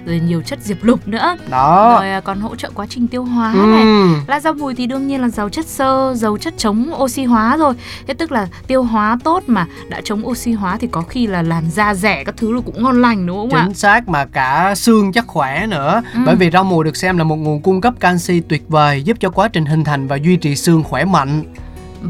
rồi 0.05 0.21
nhiều 0.27 0.41
chất 0.41 0.59
diệp 0.61 0.83
lục 0.83 1.07
nữa. 1.07 1.37
Đó. 1.49 1.95
Rồi 1.99 2.11
à, 2.11 2.19
còn 2.19 2.39
hỗ 2.39 2.55
trợ 2.55 2.69
quá 2.73 2.85
trình 2.89 3.07
tiêu 3.07 3.23
hóa 3.23 3.53
ừ. 3.53 3.65
này. 3.65 3.85
Lá 4.27 4.39
rau 4.39 4.53
mùi 4.53 4.75
thì 4.75 4.87
đương 4.87 5.07
nhiên 5.07 5.21
là 5.21 5.29
giàu 5.29 5.49
chất 5.49 5.65
xơ 5.65 6.13
giàu 6.15 6.37
chất 6.37 6.53
chống 6.57 6.91
oxy 6.95 7.23
hóa 7.23 7.57
rồi. 7.57 7.73
Thế 8.07 8.13
tức 8.13 8.31
là 8.31 8.47
tiêu 8.67 8.83
hóa 8.83 9.17
tốt 9.23 9.43
mà 9.47 9.65
đã 9.89 10.01
chống 10.03 10.27
oxy 10.27 10.51
hóa 10.51 10.77
thì 10.79 10.87
có 10.87 11.01
khi 11.01 11.27
là 11.27 11.41
làn 11.41 11.69
da 11.71 11.93
rẻ 11.93 12.23
các 12.23 12.37
thứ 12.37 12.51
là 12.51 12.61
cũng 12.65 12.83
ngon 12.83 13.01
lành 13.01 13.25
đúng 13.25 13.37
không 13.37 13.49
chính 13.49 13.59
ạ? 13.59 13.63
Chính 13.65 13.73
xác 13.73 14.09
mà 14.09 14.25
cả 14.25 14.75
xương 14.75 15.11
chắc 15.11 15.27
khỏe 15.27 15.67
nữa. 15.67 16.01
Ừ. 16.13 16.19
bởi 16.25 16.35
vì 16.35 16.49
rau 16.51 16.63
mùi 16.63 16.85
được 16.85 16.95
xem 16.95 17.17
là 17.17 17.23
một 17.23 17.35
nguồn 17.35 17.61
cung 17.61 17.81
cấp 17.81 17.93
canxi 17.99 18.39
tuyệt 18.39 18.63
vời 18.67 19.03
giúp 19.03 19.17
cho 19.19 19.29
quá 19.29 19.47
trình 19.47 19.65
hình 19.65 19.83
thành 19.83 20.07
và 20.07 20.15
duy 20.15 20.35
trì 20.37 20.55
xương 20.55 20.83
khỏe 20.83 21.05
mạnh 21.05 21.43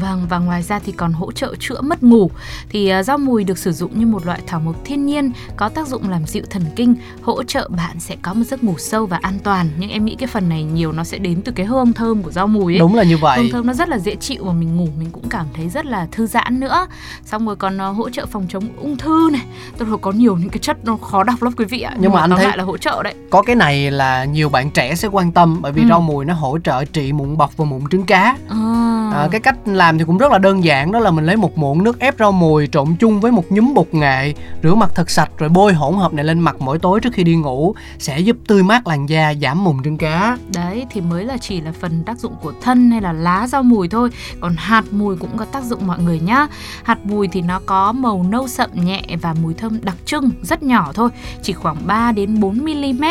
Vâng 0.00 0.26
và 0.28 0.38
ngoài 0.38 0.62
ra 0.62 0.78
thì 0.78 0.92
còn 0.92 1.12
hỗ 1.12 1.32
trợ 1.32 1.54
chữa 1.58 1.80
mất 1.80 2.02
ngủ. 2.02 2.30
Thì 2.68 2.92
uh, 3.00 3.04
rau 3.04 3.18
mùi 3.18 3.44
được 3.44 3.58
sử 3.58 3.72
dụng 3.72 3.98
như 3.98 4.06
một 4.06 4.26
loại 4.26 4.40
thảo 4.46 4.60
mộc 4.60 4.84
thiên 4.84 5.06
nhiên 5.06 5.32
có 5.56 5.68
tác 5.68 5.88
dụng 5.88 6.10
làm 6.10 6.26
dịu 6.26 6.42
thần 6.50 6.62
kinh, 6.76 6.94
hỗ 7.22 7.42
trợ 7.42 7.68
bạn 7.68 8.00
sẽ 8.00 8.16
có 8.22 8.34
một 8.34 8.44
giấc 8.46 8.64
ngủ 8.64 8.74
sâu 8.78 9.06
và 9.06 9.18
an 9.22 9.38
toàn. 9.44 9.70
Nhưng 9.78 9.90
em 9.90 10.04
nghĩ 10.04 10.14
cái 10.18 10.26
phần 10.26 10.48
này 10.48 10.62
nhiều 10.62 10.92
nó 10.92 11.04
sẽ 11.04 11.18
đến 11.18 11.42
từ 11.42 11.52
cái 11.52 11.66
hương 11.66 11.92
thơm 11.92 12.22
của 12.22 12.30
rau 12.30 12.46
mùi 12.46 12.74
ấy. 12.74 12.78
Đúng 12.78 12.94
là 12.94 13.02
như 13.02 13.16
vậy. 13.16 13.38
Hương 13.38 13.50
thơm 13.50 13.66
nó 13.66 13.72
rất 13.72 13.88
là 13.88 13.98
dễ 13.98 14.16
chịu 14.16 14.44
và 14.44 14.52
mình 14.52 14.76
ngủ 14.76 14.88
mình 14.98 15.10
cũng 15.12 15.28
cảm 15.28 15.46
thấy 15.54 15.68
rất 15.68 15.86
là 15.86 16.06
thư 16.12 16.26
giãn 16.26 16.60
nữa. 16.60 16.86
Xong 17.24 17.46
rồi 17.46 17.56
còn 17.56 17.78
uh, 17.90 17.96
hỗ 17.96 18.10
trợ 18.10 18.26
phòng 18.26 18.46
chống 18.48 18.64
ung 18.80 18.96
thư 18.96 19.28
này. 19.32 19.42
Là 19.78 19.96
có 20.00 20.12
nhiều 20.12 20.36
những 20.36 20.50
cái 20.50 20.58
chất 20.58 20.84
nó 20.84 20.96
khó 20.96 21.24
đọc 21.24 21.42
lắm 21.42 21.52
quý 21.56 21.64
vị 21.64 21.80
ạ. 21.80 21.96
Nhưng, 21.98 22.12
mà, 22.12 22.16
mà 22.16 22.20
anh 22.20 22.30
thấy 22.30 22.46
lại 22.46 22.56
là 22.56 22.64
hỗ 22.64 22.76
trợ 22.76 23.02
đấy. 23.02 23.14
Có 23.30 23.42
cái 23.42 23.56
này 23.56 23.90
là 23.90 24.24
nhiều 24.24 24.48
bạn 24.48 24.70
trẻ 24.70 24.94
sẽ 24.94 25.08
quan 25.08 25.32
tâm 25.32 25.58
bởi 25.62 25.72
vì 25.72 25.82
ừ. 25.82 25.88
rau 25.88 26.00
mùi 26.00 26.24
nó 26.24 26.34
hỗ 26.34 26.58
trợ 26.58 26.84
trị 26.84 27.12
mụn 27.12 27.36
bọc 27.36 27.56
và 27.56 27.64
mụn 27.64 27.82
trứng 27.90 28.06
cá. 28.06 28.36
À. 28.48 28.92
À, 29.14 29.28
cái 29.30 29.40
cách 29.40 29.56
làm 29.64 29.85
làm 29.86 29.98
thì 29.98 30.04
cũng 30.04 30.18
rất 30.18 30.32
là 30.32 30.38
đơn 30.38 30.64
giản, 30.64 30.92
đó 30.92 30.98
là 30.98 31.10
mình 31.10 31.26
lấy 31.26 31.36
một 31.36 31.58
muỗng 31.58 31.84
nước 31.84 31.98
ép 31.98 32.14
rau 32.18 32.32
mùi 32.32 32.66
trộn 32.66 32.96
chung 32.98 33.20
với 33.20 33.32
một 33.32 33.44
nhúm 33.50 33.74
bột 33.74 33.94
nghệ, 33.94 34.34
rửa 34.62 34.74
mặt 34.74 34.90
thật 34.94 35.10
sạch 35.10 35.30
rồi 35.38 35.48
bôi 35.48 35.74
hỗn 35.74 35.94
hợp 35.94 36.14
này 36.14 36.24
lên 36.24 36.40
mặt 36.40 36.56
mỗi 36.58 36.78
tối 36.78 37.00
trước 37.00 37.12
khi 37.12 37.24
đi 37.24 37.36
ngủ, 37.36 37.74
sẽ 37.98 38.18
giúp 38.18 38.36
tươi 38.46 38.62
mát 38.62 38.86
làn 38.86 39.08
da, 39.08 39.34
giảm 39.42 39.64
mụn 39.64 39.76
trứng 39.84 39.98
cá. 39.98 40.38
Đấy, 40.54 40.86
thì 40.90 41.00
mới 41.00 41.24
là 41.24 41.36
chỉ 41.38 41.60
là 41.60 41.72
phần 41.80 42.02
tác 42.06 42.18
dụng 42.18 42.32
của 42.42 42.52
thân 42.62 42.90
hay 42.90 43.00
là 43.00 43.12
lá 43.12 43.46
rau 43.46 43.62
mùi 43.62 43.88
thôi. 43.88 44.10
Còn 44.40 44.54
hạt 44.56 44.84
mùi 44.90 45.16
cũng 45.16 45.36
có 45.36 45.44
tác 45.44 45.64
dụng 45.64 45.86
mọi 45.86 45.98
người 45.98 46.20
nhá. 46.20 46.46
Hạt 46.82 46.98
mùi 47.04 47.28
thì 47.28 47.42
nó 47.42 47.60
có 47.66 47.92
màu 47.92 48.26
nâu 48.28 48.48
sậm 48.48 48.70
nhẹ 48.74 49.02
và 49.22 49.34
mùi 49.42 49.54
thơm 49.54 49.78
đặc 49.82 49.96
trưng, 50.04 50.30
rất 50.42 50.62
nhỏ 50.62 50.92
thôi, 50.94 51.10
chỉ 51.42 51.52
khoảng 51.52 51.76
3 51.86 52.12
đến 52.12 52.40
4 52.40 52.58
mm 52.58 53.04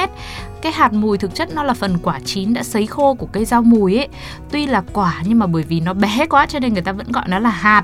cái 0.62 0.72
hạt 0.72 0.94
mùi 0.94 1.18
thực 1.18 1.36
chất 1.36 1.50
nó 1.56 1.64
là 1.64 1.74
phần 1.74 1.98
quả 2.04 2.20
chín 2.26 2.54
đã 2.54 2.64
sấy 2.64 2.86
khô 2.86 3.14
của 3.14 3.26
cây 3.26 3.46
rau 3.46 3.62
mùi 3.62 3.98
ấy. 3.98 4.08
Tuy 4.52 4.66
là 4.66 4.84
quả 4.94 5.22
nhưng 5.26 5.40
mà 5.40 5.48
bởi 5.48 5.64
vì 5.64 5.80
nó 5.80 5.94
bé 5.94 6.26
quá 6.30 6.46
cho 6.46 6.60
nên 6.60 6.74
người 6.74 6.82
ta 6.82 6.92
vẫn 6.92 7.12
gọi 7.12 7.24
nó 7.28 7.40
là 7.40 7.50
hạt. 7.50 7.84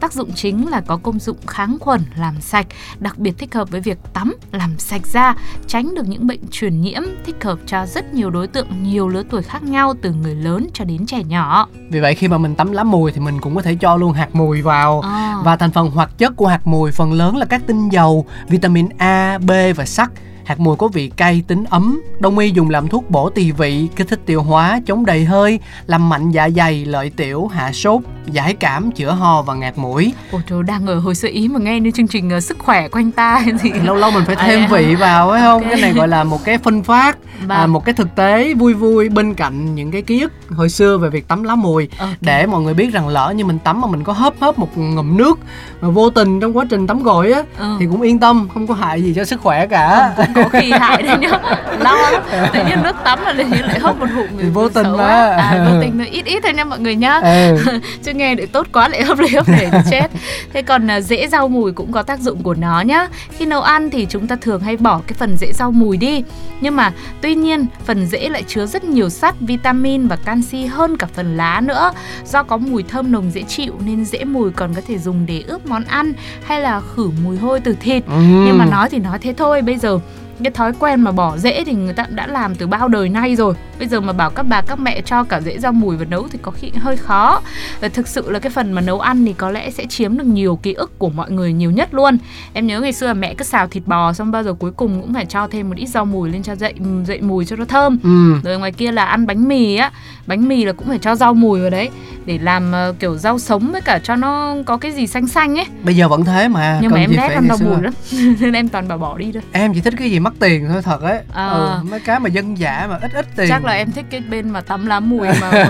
Tác 0.00 0.12
dụng 0.12 0.30
chính 0.34 0.68
là 0.68 0.80
có 0.80 0.96
công 0.96 1.18
dụng 1.18 1.36
kháng 1.46 1.76
khuẩn 1.80 2.00
làm 2.16 2.40
sạch 2.40 2.66
đặc 2.98 3.18
biệt 3.18 3.38
thích 3.38 3.54
hợp 3.54 3.70
với 3.70 3.80
việc 3.80 3.98
tắm 4.12 4.34
làm 4.52 4.78
sạch 4.78 5.06
da 5.06 5.34
tránh 5.66 5.94
được 5.94 6.08
những 6.08 6.26
bệnh 6.26 6.40
truyền 6.50 6.80
nhiễm 6.80 7.02
thích 7.24 7.44
hợp 7.44 7.58
cho 7.66 7.86
rất 7.86 8.14
nhiều 8.14 8.30
đối 8.30 8.46
tượng 8.46 8.82
nhiều 8.82 9.08
lứa 9.08 9.22
tuổi 9.30 9.42
khác 9.42 9.62
nhau 9.62 9.94
từ 10.02 10.12
người 10.12 10.34
lớn 10.34 10.66
cho 10.74 10.84
đến 10.84 11.06
trẻ 11.06 11.22
nhỏ. 11.24 11.68
Vì 11.90 12.00
vậy 12.00 12.14
khi 12.14 12.28
mà 12.28 12.38
mình 12.38 12.54
tắm 12.54 12.72
lá 12.72 12.84
mùi 12.84 13.12
thì 13.12 13.20
mình 13.20 13.40
cũng 13.40 13.54
có 13.54 13.62
thể 13.62 13.74
cho 13.74 13.96
luôn 13.96 14.12
hạt 14.12 14.28
mùi 14.32 14.62
vào. 14.62 15.00
À. 15.00 15.36
và 15.44 15.56
thành 15.56 15.70
phần 15.70 15.90
hoạt 15.90 16.18
chất 16.18 16.36
của 16.36 16.46
hạt 16.46 16.66
mùi 16.66 16.92
phần 16.92 17.12
lớn 17.12 17.36
là 17.36 17.46
các 17.46 17.62
tinh 17.66 17.88
dầu 17.88 18.26
vitamin 18.48 18.88
A, 18.98 19.38
B 19.38 19.50
và 19.76 19.84
sắt 19.84 20.10
Hạt 20.44 20.60
mùi 20.60 20.76
có 20.76 20.88
vị 20.88 21.10
cay 21.16 21.42
tính 21.46 21.64
ấm, 21.70 22.02
đông 22.20 22.38
y 22.38 22.50
dùng 22.50 22.70
làm 22.70 22.88
thuốc 22.88 23.10
bổ 23.10 23.30
tỳ 23.30 23.52
vị, 23.52 23.88
kích 23.96 24.08
thích 24.08 24.20
tiêu 24.26 24.42
hóa, 24.42 24.80
chống 24.86 25.06
đầy 25.06 25.24
hơi, 25.24 25.60
làm 25.86 26.08
mạnh 26.08 26.30
dạ 26.30 26.48
dày, 26.56 26.84
lợi 26.84 27.10
tiểu, 27.10 27.46
hạ 27.46 27.72
sốt, 27.72 28.00
giải 28.26 28.54
cảm, 28.54 28.92
chữa 28.92 29.10
ho 29.10 29.42
và 29.42 29.54
ngạt 29.54 29.78
mũi. 29.78 30.14
Ôi 30.32 30.42
trời, 30.48 30.62
đang 30.62 30.86
ở 30.86 30.98
hồi 30.98 31.14
sơ 31.14 31.28
ý 31.28 31.48
mà 31.48 31.60
nghe 31.60 31.80
như 31.80 31.90
chương 31.90 32.08
trình 32.08 32.36
uh, 32.36 32.42
sức 32.42 32.58
khỏe 32.58 32.88
quanh 32.88 33.10
ta 33.12 33.44
gì 33.62 33.70
lâu 33.84 33.96
lâu 33.96 34.10
mình 34.10 34.24
phải 34.26 34.36
thêm 34.36 34.60
à, 34.60 34.68
vị 34.70 34.94
vào 34.94 35.30
phải 35.30 35.40
không? 35.40 35.62
Okay. 35.62 35.72
Cái 35.72 35.80
này 35.80 35.92
gọi 35.92 36.08
là 36.08 36.24
một 36.24 36.44
cái 36.44 36.58
phân 36.58 36.82
phát, 36.82 37.18
à, 37.48 37.60
vâng. 37.60 37.72
một 37.72 37.84
cái 37.84 37.94
thực 37.94 38.14
tế 38.14 38.54
vui 38.54 38.74
vui 38.74 39.08
bên 39.08 39.34
cạnh 39.34 39.74
những 39.74 39.90
cái 39.90 40.02
ký 40.02 40.20
ức 40.20 40.32
hồi 40.50 40.68
xưa 40.68 40.98
về 40.98 41.10
việc 41.10 41.28
tắm 41.28 41.42
lá 41.42 41.54
mùi 41.54 41.88
okay. 41.98 42.14
để 42.20 42.46
mọi 42.46 42.62
người 42.62 42.74
biết 42.74 42.92
rằng 42.92 43.08
lỡ 43.08 43.32
như 43.36 43.44
mình 43.44 43.58
tắm 43.58 43.80
mà 43.80 43.88
mình 43.88 44.04
có 44.04 44.12
hớp 44.12 44.34
hớp 44.40 44.58
một 44.58 44.78
ngụm 44.78 45.16
nước 45.16 45.38
mà 45.80 45.88
vô 45.88 46.10
tình 46.10 46.40
trong 46.40 46.56
quá 46.56 46.64
trình 46.70 46.86
tắm 46.86 47.02
gội 47.02 47.32
á 47.32 47.42
ừ. 47.58 47.76
thì 47.80 47.86
cũng 47.86 48.02
yên 48.02 48.18
tâm, 48.18 48.48
không 48.54 48.66
có 48.66 48.74
hại 48.74 49.02
gì 49.02 49.14
cho 49.16 49.24
sức 49.24 49.40
khỏe 49.40 49.66
cả. 49.66 50.12
Ừ, 50.16 50.24
có 50.34 50.48
khi 50.48 50.70
hại 50.70 51.02
đấy 51.02 51.16
nhá 51.20 51.38
lo 51.78 52.10
lắm. 52.10 52.22
Tự 52.52 52.64
nhiên 52.64 52.82
nước 52.82 52.96
tắm 53.04 53.18
là 53.24 53.32
liền 53.32 53.50
lại 53.50 53.78
hốc 53.78 54.00
một 54.00 54.06
hụm 54.14 54.26
thì 54.40 54.48
vô 54.48 54.68
tình 54.68 54.96
mà. 54.96 55.36
à, 55.36 55.66
vô 55.70 55.80
tình 55.80 55.98
nó 55.98 56.04
ít 56.04 56.24
ít 56.24 56.40
thôi 56.42 56.52
nha 56.52 56.64
mọi 56.64 56.78
người 56.78 56.96
nhá. 56.96 57.20
Ừ. 57.22 57.58
chứ 58.02 58.12
nghe 58.14 58.34
để 58.34 58.46
tốt 58.46 58.66
quá 58.72 58.88
lại 58.88 59.02
hấp 59.02 59.18
lấy 59.18 59.28
hấp 59.30 59.48
để 59.48 59.70
chết. 59.90 60.06
Thế 60.52 60.62
còn 60.62 60.90
à, 60.90 61.00
rễ 61.00 61.28
rau 61.28 61.48
mùi 61.48 61.72
cũng 61.72 61.92
có 61.92 62.02
tác 62.02 62.20
dụng 62.20 62.42
của 62.42 62.54
nó 62.54 62.80
nhá. 62.80 63.08
Khi 63.38 63.46
nấu 63.46 63.62
ăn 63.62 63.90
thì 63.90 64.06
chúng 64.10 64.26
ta 64.26 64.36
thường 64.36 64.60
hay 64.60 64.76
bỏ 64.76 65.00
cái 65.06 65.14
phần 65.18 65.36
rễ 65.36 65.52
rau 65.52 65.72
mùi 65.72 65.96
đi. 65.96 66.22
Nhưng 66.60 66.76
mà 66.76 66.92
tuy 67.20 67.34
nhiên 67.34 67.66
phần 67.84 68.06
rễ 68.06 68.28
lại 68.28 68.42
chứa 68.46 68.66
rất 68.66 68.84
nhiều 68.84 69.08
sắt 69.08 69.34
vitamin 69.40 70.08
và 70.08 70.16
canxi 70.16 70.66
hơn 70.66 70.96
cả 70.96 71.06
phần 71.14 71.36
lá 71.36 71.60
nữa. 71.60 71.92
Do 72.26 72.42
có 72.42 72.56
mùi 72.56 72.82
thơm 72.82 73.12
nồng 73.12 73.30
dễ 73.30 73.42
chịu 73.42 73.72
nên 73.84 74.04
rễ 74.04 74.24
mùi 74.24 74.50
còn 74.50 74.74
có 74.74 74.80
thể 74.88 74.98
dùng 74.98 75.26
để 75.26 75.42
ướp 75.46 75.66
món 75.66 75.84
ăn 75.84 76.12
hay 76.44 76.60
là 76.60 76.80
khử 76.80 77.10
mùi 77.24 77.36
hôi 77.36 77.60
từ 77.60 77.76
thịt. 77.80 78.06
Ừ. 78.06 78.20
nhưng 78.20 78.58
mà 78.58 78.64
nói 78.64 78.88
thì 78.90 78.98
nói 78.98 79.18
thế 79.18 79.34
thôi. 79.36 79.62
Bây 79.62 79.76
giờ 79.78 79.98
cái 80.42 80.50
thói 80.50 80.72
quen 80.78 81.00
mà 81.00 81.12
bỏ 81.12 81.36
rễ 81.36 81.64
thì 81.64 81.72
người 81.72 81.92
ta 81.92 82.06
đã 82.10 82.26
làm 82.26 82.54
từ 82.54 82.66
bao 82.66 82.88
đời 82.88 83.08
nay 83.08 83.36
rồi. 83.36 83.54
Bây 83.78 83.88
giờ 83.88 84.00
mà 84.00 84.12
bảo 84.12 84.30
các 84.30 84.42
bà 84.42 84.60
các 84.60 84.78
mẹ 84.80 85.00
cho 85.00 85.24
cả 85.24 85.40
rễ 85.40 85.58
rau 85.58 85.72
mùi 85.72 85.96
vào 85.96 86.06
nấu 86.10 86.28
thì 86.28 86.38
có 86.42 86.50
khi 86.50 86.70
hơi 86.76 86.96
khó. 86.96 87.40
Và 87.80 87.88
thực 87.88 88.08
sự 88.08 88.30
là 88.30 88.38
cái 88.38 88.50
phần 88.50 88.72
mà 88.72 88.80
nấu 88.80 89.00
ăn 89.00 89.24
thì 89.24 89.32
có 89.32 89.50
lẽ 89.50 89.70
sẽ 89.70 89.86
chiếm 89.86 90.18
được 90.18 90.26
nhiều 90.26 90.56
ký 90.62 90.72
ức 90.72 90.98
của 90.98 91.08
mọi 91.08 91.30
người 91.30 91.52
nhiều 91.52 91.70
nhất 91.70 91.94
luôn. 91.94 92.18
Em 92.52 92.66
nhớ 92.66 92.80
ngày 92.80 92.92
xưa 92.92 93.06
là 93.06 93.14
mẹ 93.14 93.34
cứ 93.34 93.44
xào 93.44 93.66
thịt 93.66 93.82
bò 93.86 94.12
xong 94.12 94.30
bao 94.30 94.42
giờ 94.42 94.52
cuối 94.52 94.70
cùng 94.70 95.00
cũng 95.00 95.14
phải 95.14 95.26
cho 95.26 95.48
thêm 95.48 95.68
một 95.68 95.76
ít 95.76 95.86
rau 95.86 96.04
mùi 96.04 96.30
lên 96.30 96.42
cho 96.42 96.54
dậy 96.54 96.74
dậy 97.06 97.20
mùi 97.20 97.44
cho 97.44 97.56
nó 97.56 97.64
thơm. 97.64 97.98
Ừ. 98.02 98.40
rồi 98.44 98.58
ngoài 98.58 98.72
kia 98.72 98.92
là 98.92 99.04
ăn 99.04 99.26
bánh 99.26 99.48
mì 99.48 99.76
á. 99.76 99.92
Bánh 100.26 100.48
mì 100.48 100.64
là 100.64 100.72
cũng 100.72 100.88
phải 100.88 100.98
cho 100.98 101.14
rau 101.14 101.34
mùi 101.34 101.60
vào 101.60 101.70
đấy 101.70 101.90
để 102.26 102.38
làm 102.42 102.72
uh, 102.90 102.98
kiểu 102.98 103.16
rau 103.16 103.38
sống 103.38 103.72
với 103.72 103.80
cả 103.80 103.98
cho 104.02 104.16
nó 104.16 104.54
có 104.66 104.76
cái 104.76 104.92
gì 104.92 105.06
xanh 105.06 105.26
xanh 105.26 105.58
ấy. 105.58 105.66
Bây 105.82 105.96
giờ 105.96 106.08
vẫn 106.08 106.24
thế 106.24 106.48
mà 106.48 106.78
nhưng 106.82 106.90
mà 106.90 106.98
em 106.98 107.10
ghét 107.10 107.28
ăn 107.34 107.48
rau 107.48 107.58
mùi 107.58 107.82
lắm 107.82 107.92
nên 108.40 108.52
em 108.52 108.68
toàn 108.68 108.88
bảo 108.88 108.98
bỏ 108.98 109.18
đi 109.18 109.32
thôi. 109.32 109.42
Em 109.52 109.74
chỉ 109.74 109.80
thích 109.80 109.94
cái 109.98 110.10
gì 110.10 110.18
mắc 110.18 110.32
tiền 110.40 110.68
thôi 110.72 110.82
thật 110.82 111.00
ấy. 111.00 111.18
À. 111.32 111.48
ừ, 111.48 111.78
mấy 111.90 112.00
cái 112.00 112.20
mà 112.20 112.28
dân 112.28 112.58
dã 112.58 112.86
mà 112.90 112.98
ít 113.02 113.12
ít 113.14 113.26
tiền. 113.36 113.46
Chắc 113.48 113.64
là 113.64 113.72
em 113.72 113.92
thích 113.92 114.04
cái 114.10 114.20
bên 114.20 114.50
mà 114.50 114.60
tắm 114.60 114.86
lá 114.86 115.00
mùi 115.00 115.28
mà 115.40 115.68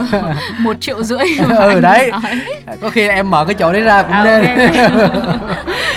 một 0.58 0.76
triệu 0.80 1.02
rưỡi 1.02 1.26
ừ 1.48 1.80
đấy. 1.80 2.10
nói. 2.10 2.40
có 2.80 2.90
khi 2.90 3.08
em 3.08 3.30
mở 3.30 3.44
cái 3.44 3.54
chỗ 3.54 3.72
đấy 3.72 3.82
ra 3.82 4.02
cũng 4.02 4.12
à, 4.12 4.24
nên. 4.24 4.68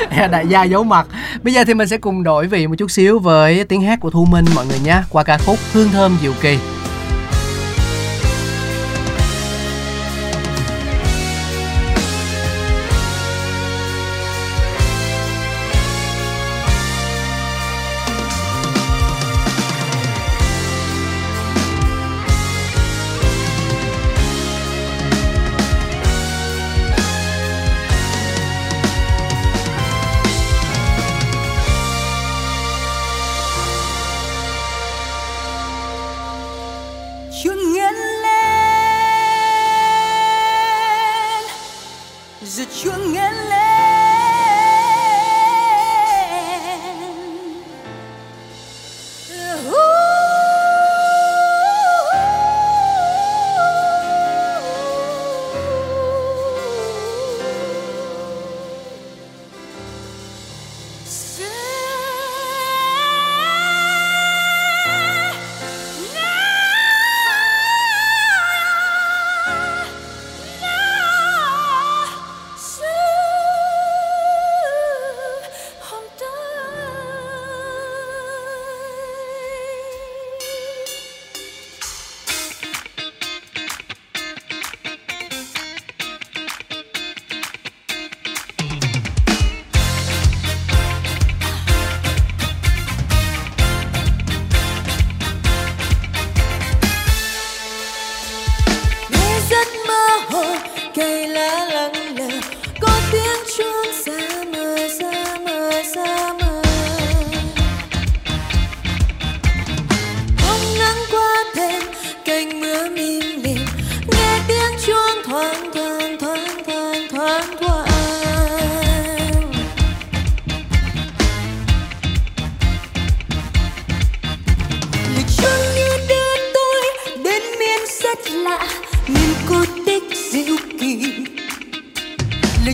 okay. 0.07 0.27
đại 0.31 0.47
gia 0.47 0.63
giấu 0.63 0.83
mặt. 0.83 1.07
Bây 1.43 1.53
giờ 1.53 1.63
thì 1.63 1.73
mình 1.73 1.87
sẽ 1.87 1.97
cùng 1.97 2.23
đổi 2.23 2.47
vị 2.47 2.67
một 2.67 2.75
chút 2.77 2.91
xíu 2.91 3.19
với 3.19 3.63
tiếng 3.63 3.81
hát 3.81 3.99
của 3.99 4.09
thu 4.09 4.25
minh 4.25 4.45
mọi 4.55 4.65
người 4.65 4.79
nhé 4.79 5.01
qua 5.09 5.23
ca 5.23 5.37
khúc 5.37 5.59
hương 5.73 5.89
thơm 5.89 6.17
diệu 6.21 6.33
kỳ 6.41 6.57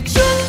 you 0.04 0.41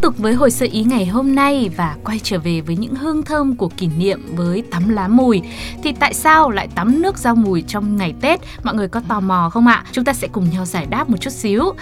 Tiếp 0.00 0.06
tục 0.06 0.18
với 0.18 0.34
hồi 0.34 0.50
sơ 0.50 0.66
ý 0.72 0.82
ngày 0.82 1.06
hôm 1.06 1.34
nay 1.34 1.70
và 1.76 1.96
quay 2.04 2.20
trở 2.22 2.38
về 2.38 2.60
với 2.60 2.76
những 2.76 2.94
hương 2.94 3.22
thơm 3.22 3.56
của 3.56 3.68
kỷ 3.68 3.88
niệm 3.98 4.20
với 4.36 4.62
tắm 4.70 4.88
lá 4.88 5.08
mùi. 5.08 5.42
Thì 5.82 5.92
tại 5.92 6.14
sao 6.14 6.50
lại 6.50 6.68
tắm 6.74 7.02
nước 7.02 7.18
rau 7.18 7.34
mùi 7.34 7.62
trong 7.62 7.96
ngày 7.96 8.14
Tết? 8.20 8.40
Mọi 8.62 8.74
người 8.74 8.88
có 8.88 9.00
tò 9.08 9.20
mò 9.20 9.50
không 9.52 9.66
ạ? 9.66 9.84
Chúng 9.92 10.04
ta 10.04 10.12
sẽ 10.12 10.28
cùng 10.32 10.50
nhau 10.50 10.64
giải 10.64 10.86
đáp 10.90 11.10
một 11.10 11.16
chút 11.20 11.30
xíu. 11.30 11.72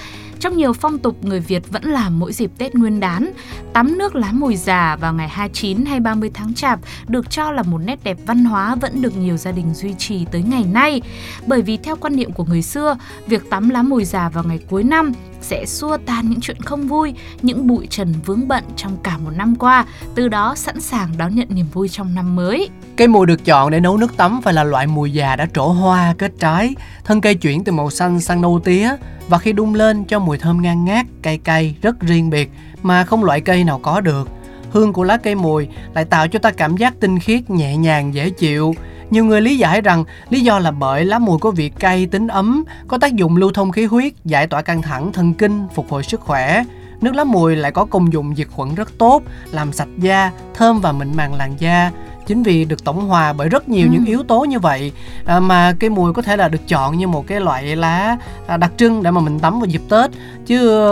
Trong 0.40 0.57
nhiều 0.57 0.72
phong 0.72 0.98
tục 0.98 1.24
người 1.24 1.40
Việt 1.40 1.70
vẫn 1.70 1.85
làm 1.85 2.18
mỗi 2.18 2.33
dịp 2.33 2.51
Tết 2.59 2.74
Nguyên 2.74 3.01
đán, 3.01 3.31
tắm 3.72 3.98
nước 3.98 4.14
lá 4.14 4.33
mùi 4.33 4.57
già 4.57 4.96
vào 4.96 5.14
ngày 5.14 5.29
29 5.29 5.85
hay 5.85 6.01
30 6.01 6.31
tháng 6.35 6.55
Chạp 6.55 6.81
được 7.09 7.31
cho 7.31 7.53
là 7.53 7.62
một 7.62 7.79
nét 7.79 7.98
đẹp 8.05 8.18
văn 8.27 8.44
hóa 8.44 8.74
vẫn 8.74 9.03
được 9.03 9.16
nhiều 9.16 9.37
gia 9.37 9.53
đình 9.53 9.74
duy 9.74 9.94
trì 9.98 10.24
tới 10.24 10.42
ngày 10.42 10.64
nay. 10.72 11.01
Bởi 11.46 11.62
vì 11.62 11.77
theo 11.77 11.96
quan 11.96 12.16
niệm 12.16 12.33
của 12.33 12.44
người 12.44 12.62
xưa, 12.62 12.96
việc 13.27 13.51
tắm 13.51 13.68
lá 13.68 13.83
mùi 13.83 14.05
già 14.05 14.29
vào 14.29 14.44
ngày 14.44 14.59
cuối 14.70 14.85
năm 14.85 15.12
sẽ 15.40 15.66
xua 15.66 15.96
tan 16.07 16.31
những 16.31 16.40
chuyện 16.40 16.61
không 16.61 16.88
vui, 16.88 17.14
những 17.42 17.66
bụi 17.66 17.87
trần 17.90 18.14
vướng 18.27 18.48
bận 18.48 18.64
trong 18.77 18.96
cả 19.03 19.18
một 19.18 19.31
năm 19.37 19.57
qua, 19.57 19.85
từ 20.14 20.29
đó 20.29 20.55
sẵn 20.55 20.81
sàng 20.81 21.09
đón 21.18 21.35
nhận 21.35 21.48
niềm 21.51 21.66
vui 21.72 21.88
trong 21.88 22.14
năm 22.14 22.37
mới. 22.37 22.68
Cây 22.96 23.09
mùi 23.09 23.27
được 23.27 23.44
chọn 23.44 23.70
để 23.70 23.81
nấu 23.81 23.96
nước 23.96 24.16
tắm 24.16 24.40
phải 24.42 24.55
là 24.55 24.64
loại 24.64 24.87
mùi 24.87 25.12
già 25.12 25.37
đã 25.37 25.46
trổ 25.55 25.68
hoa, 25.68 26.14
kết 26.18 26.33
trái, 26.38 26.74
thân 27.05 27.20
cây 27.20 27.35
chuyển 27.35 27.64
từ 27.64 27.72
màu 27.72 27.90
xanh 27.90 28.20
sang 28.20 28.40
nâu 28.40 28.61
tía 28.64 28.90
và 29.28 29.38
khi 29.38 29.52
đun 29.52 29.72
lên 29.72 30.04
cho 30.04 30.18
mùi 30.18 30.38
thơm 30.38 30.62
ngang 30.62 30.84
ngát, 30.84 31.06
cay 31.22 31.38
cay 31.38 31.76
rất 31.82 32.00
riêng 32.00 32.30
biệt 32.30 32.50
mà 32.82 33.04
không 33.04 33.24
loại 33.24 33.40
cây 33.40 33.64
nào 33.64 33.80
có 33.82 34.00
được. 34.00 34.28
Hương 34.70 34.92
của 34.92 35.02
lá 35.04 35.16
cây 35.16 35.34
mùi 35.34 35.68
lại 35.94 36.04
tạo 36.04 36.28
cho 36.28 36.38
ta 36.38 36.50
cảm 36.50 36.76
giác 36.76 36.94
tinh 37.00 37.18
khiết, 37.18 37.50
nhẹ 37.50 37.76
nhàng, 37.76 38.14
dễ 38.14 38.30
chịu. 38.30 38.74
Nhiều 39.10 39.24
người 39.24 39.40
lý 39.40 39.58
giải 39.58 39.80
rằng 39.80 40.04
lý 40.30 40.40
do 40.40 40.58
là 40.58 40.70
bởi 40.70 41.04
lá 41.04 41.18
mùi 41.18 41.38
có 41.38 41.50
vị 41.50 41.68
cay, 41.68 42.06
tính 42.06 42.28
ấm, 42.28 42.64
có 42.88 42.98
tác 42.98 43.14
dụng 43.14 43.36
lưu 43.36 43.52
thông 43.52 43.72
khí 43.72 43.84
huyết, 43.84 44.12
giải 44.24 44.46
tỏa 44.46 44.62
căng 44.62 44.82
thẳng, 44.82 45.12
thần 45.12 45.34
kinh, 45.34 45.66
phục 45.74 45.90
hồi 45.90 46.02
sức 46.02 46.20
khỏe. 46.20 46.64
Nước 47.00 47.14
lá 47.14 47.24
mùi 47.24 47.56
lại 47.56 47.72
có 47.72 47.84
công 47.84 48.12
dụng 48.12 48.34
diệt 48.36 48.46
khuẩn 48.50 48.74
rất 48.74 48.98
tốt, 48.98 49.22
làm 49.50 49.72
sạch 49.72 49.88
da, 49.98 50.32
thơm 50.54 50.80
và 50.80 50.92
mịn 50.92 51.16
màng 51.16 51.34
làn 51.34 51.54
da, 51.58 51.90
chính 52.28 52.42
vì 52.42 52.64
được 52.64 52.84
tổng 52.84 53.08
hòa 53.08 53.32
bởi 53.32 53.48
rất 53.48 53.68
nhiều 53.68 53.86
ừ. 53.86 53.92
những 53.92 54.04
yếu 54.04 54.22
tố 54.22 54.40
như 54.40 54.58
vậy 54.58 54.92
à, 55.24 55.40
mà 55.40 55.72
cây 55.80 55.90
mùi 55.90 56.12
có 56.12 56.22
thể 56.22 56.36
là 56.36 56.48
được 56.48 56.68
chọn 56.68 56.98
như 56.98 57.08
một 57.08 57.26
cái 57.26 57.40
loại 57.40 57.76
lá 57.76 58.16
à, 58.46 58.56
đặc 58.56 58.72
trưng 58.76 59.02
để 59.02 59.10
mà 59.10 59.20
mình 59.20 59.38
tắm 59.38 59.60
vào 59.60 59.66
dịp 59.66 59.82
tết 59.88 60.10
chứ 60.46 60.86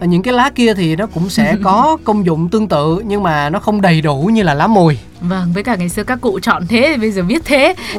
à, 0.00 0.06
những 0.06 0.22
cái 0.22 0.34
lá 0.34 0.50
kia 0.50 0.74
thì 0.74 0.96
nó 0.96 1.06
cũng 1.06 1.28
sẽ 1.28 1.56
có 1.64 1.96
công 2.04 2.26
dụng 2.26 2.48
tương 2.48 2.68
tự 2.68 3.02
nhưng 3.06 3.22
mà 3.22 3.50
nó 3.50 3.58
không 3.58 3.80
đầy 3.80 4.00
đủ 4.00 4.30
như 4.32 4.42
là 4.42 4.54
lá 4.54 4.66
mùi 4.66 4.98
Vâng, 5.28 5.52
với 5.54 5.62
cả 5.62 5.76
ngày 5.76 5.88
xưa 5.88 6.04
các 6.04 6.20
cụ 6.20 6.40
chọn 6.42 6.66
thế 6.68 6.88
thì 6.90 6.96
bây 6.96 7.10
giờ 7.10 7.22
biết 7.22 7.42
thế. 7.44 7.74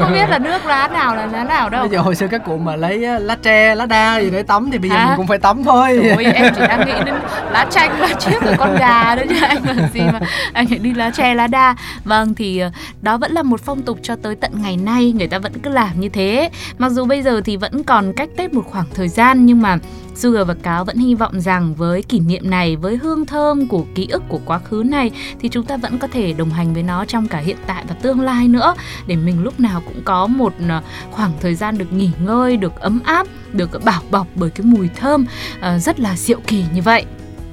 Không 0.00 0.12
biết 0.12 0.30
là 0.30 0.38
nước 0.38 0.66
lá 0.66 0.88
nào 0.88 1.16
là 1.16 1.26
lá 1.26 1.44
nào 1.44 1.70
đâu. 1.70 1.80
Bây 1.82 1.90
giờ 1.90 2.00
hồi 2.00 2.14
xưa 2.14 2.26
các 2.26 2.44
cụ 2.44 2.56
mà 2.58 2.76
lấy 2.76 2.98
lá 2.98 3.36
tre, 3.42 3.74
lá 3.74 3.86
đa 3.86 4.20
gì 4.20 4.30
để 4.30 4.42
tắm 4.42 4.70
thì 4.72 4.78
bây 4.78 4.90
giờ 4.90 4.96
à? 4.96 5.06
mình 5.06 5.16
cũng 5.16 5.26
phải 5.26 5.38
tắm 5.38 5.64
thôi. 5.64 5.98
Trời 6.02 6.10
ơi, 6.10 6.24
em 6.24 6.54
chỉ 6.56 6.62
đang 6.68 6.86
nghĩ 6.86 6.92
đến 7.06 7.14
lá 7.50 7.66
chanh, 7.70 8.00
lá 8.00 8.08
chiếc 8.18 8.38
của 8.40 8.54
con 8.58 8.76
gà 8.78 9.14
đó 9.14 9.22
chứ 9.28 9.36
anh 9.42 9.62
làm 9.64 9.76
gì 9.94 10.00
mà 10.00 10.20
anh 10.52 10.66
lại 10.70 10.78
đi 10.78 10.94
lá 10.94 11.10
tre, 11.10 11.34
lá 11.34 11.46
đa. 11.46 11.74
Vâng, 12.04 12.34
thì 12.34 12.58
ờ, 12.58 12.70
đó 13.02 13.16
vẫn 13.16 13.32
là 13.32 13.42
một 13.42 13.60
phong 13.60 13.82
tục 13.82 13.98
cho 14.02 14.16
tới 14.22 14.34
tận 14.34 14.52
ngày 14.62 14.76
nay 14.76 15.12
Người 15.18 15.28
ta 15.28 15.38
vẫn 15.38 15.52
cứ 15.62 15.70
làm 15.70 16.00
như 16.00 16.08
thế. 16.08 16.50
Mặc 16.78 16.88
dù 16.88 17.04
bây 17.04 17.22
giờ 17.22 17.40
thì 17.44 17.56
vẫn 17.56 17.84
còn 17.84 18.12
cách 18.16 18.28
Tết 18.36 18.54
một 18.54 18.62
khoảng 18.66 18.86
thời 18.94 19.08
gian 19.08 19.46
Nhưng 19.46 19.62
mà 19.62 19.78
Sugar 20.18 20.46
và 20.46 20.54
Cáo 20.54 20.84
vẫn 20.84 20.96
hy 20.96 21.14
vọng 21.14 21.40
rằng 21.40 21.74
với 21.74 22.02
kỷ 22.02 22.20
niệm 22.20 22.50
này, 22.50 22.76
với 22.76 22.96
hương 22.96 23.26
thơm 23.26 23.66
của 23.66 23.84
ký 23.94 24.06
ức 24.10 24.22
của 24.28 24.40
quá 24.44 24.58
khứ 24.58 24.82
này 24.86 25.10
thì 25.40 25.48
chúng 25.48 25.64
ta 25.64 25.76
vẫn 25.76 25.98
có 25.98 26.08
thể 26.08 26.32
đồng 26.32 26.50
hành 26.50 26.74
với 26.74 26.82
nó 26.82 27.04
trong 27.04 27.28
cả 27.28 27.38
hiện 27.38 27.56
tại 27.66 27.84
và 27.88 27.94
tương 27.94 28.20
lai 28.20 28.48
nữa 28.48 28.74
để 29.06 29.16
mình 29.16 29.42
lúc 29.42 29.60
nào 29.60 29.82
cũng 29.86 30.02
có 30.04 30.26
một 30.26 30.52
ờ, 30.68 30.82
khoảng 31.10 31.32
thời 31.40 31.54
gian 31.54 31.78
được 31.78 31.92
nghỉ 31.92 32.10
ngơi, 32.24 32.56
được 32.56 32.80
ấm 32.80 33.00
áp, 33.04 33.26
được 33.52 33.84
bảo 33.84 34.02
bọc 34.10 34.26
bởi 34.34 34.50
cái 34.50 34.66
mùi 34.66 34.88
thơm 34.88 35.26
ờ, 35.60 35.78
rất 35.78 36.00
là 36.00 36.16
diệu 36.16 36.40
kỳ 36.46 36.64
như 36.74 36.82
vậy. 36.82 37.04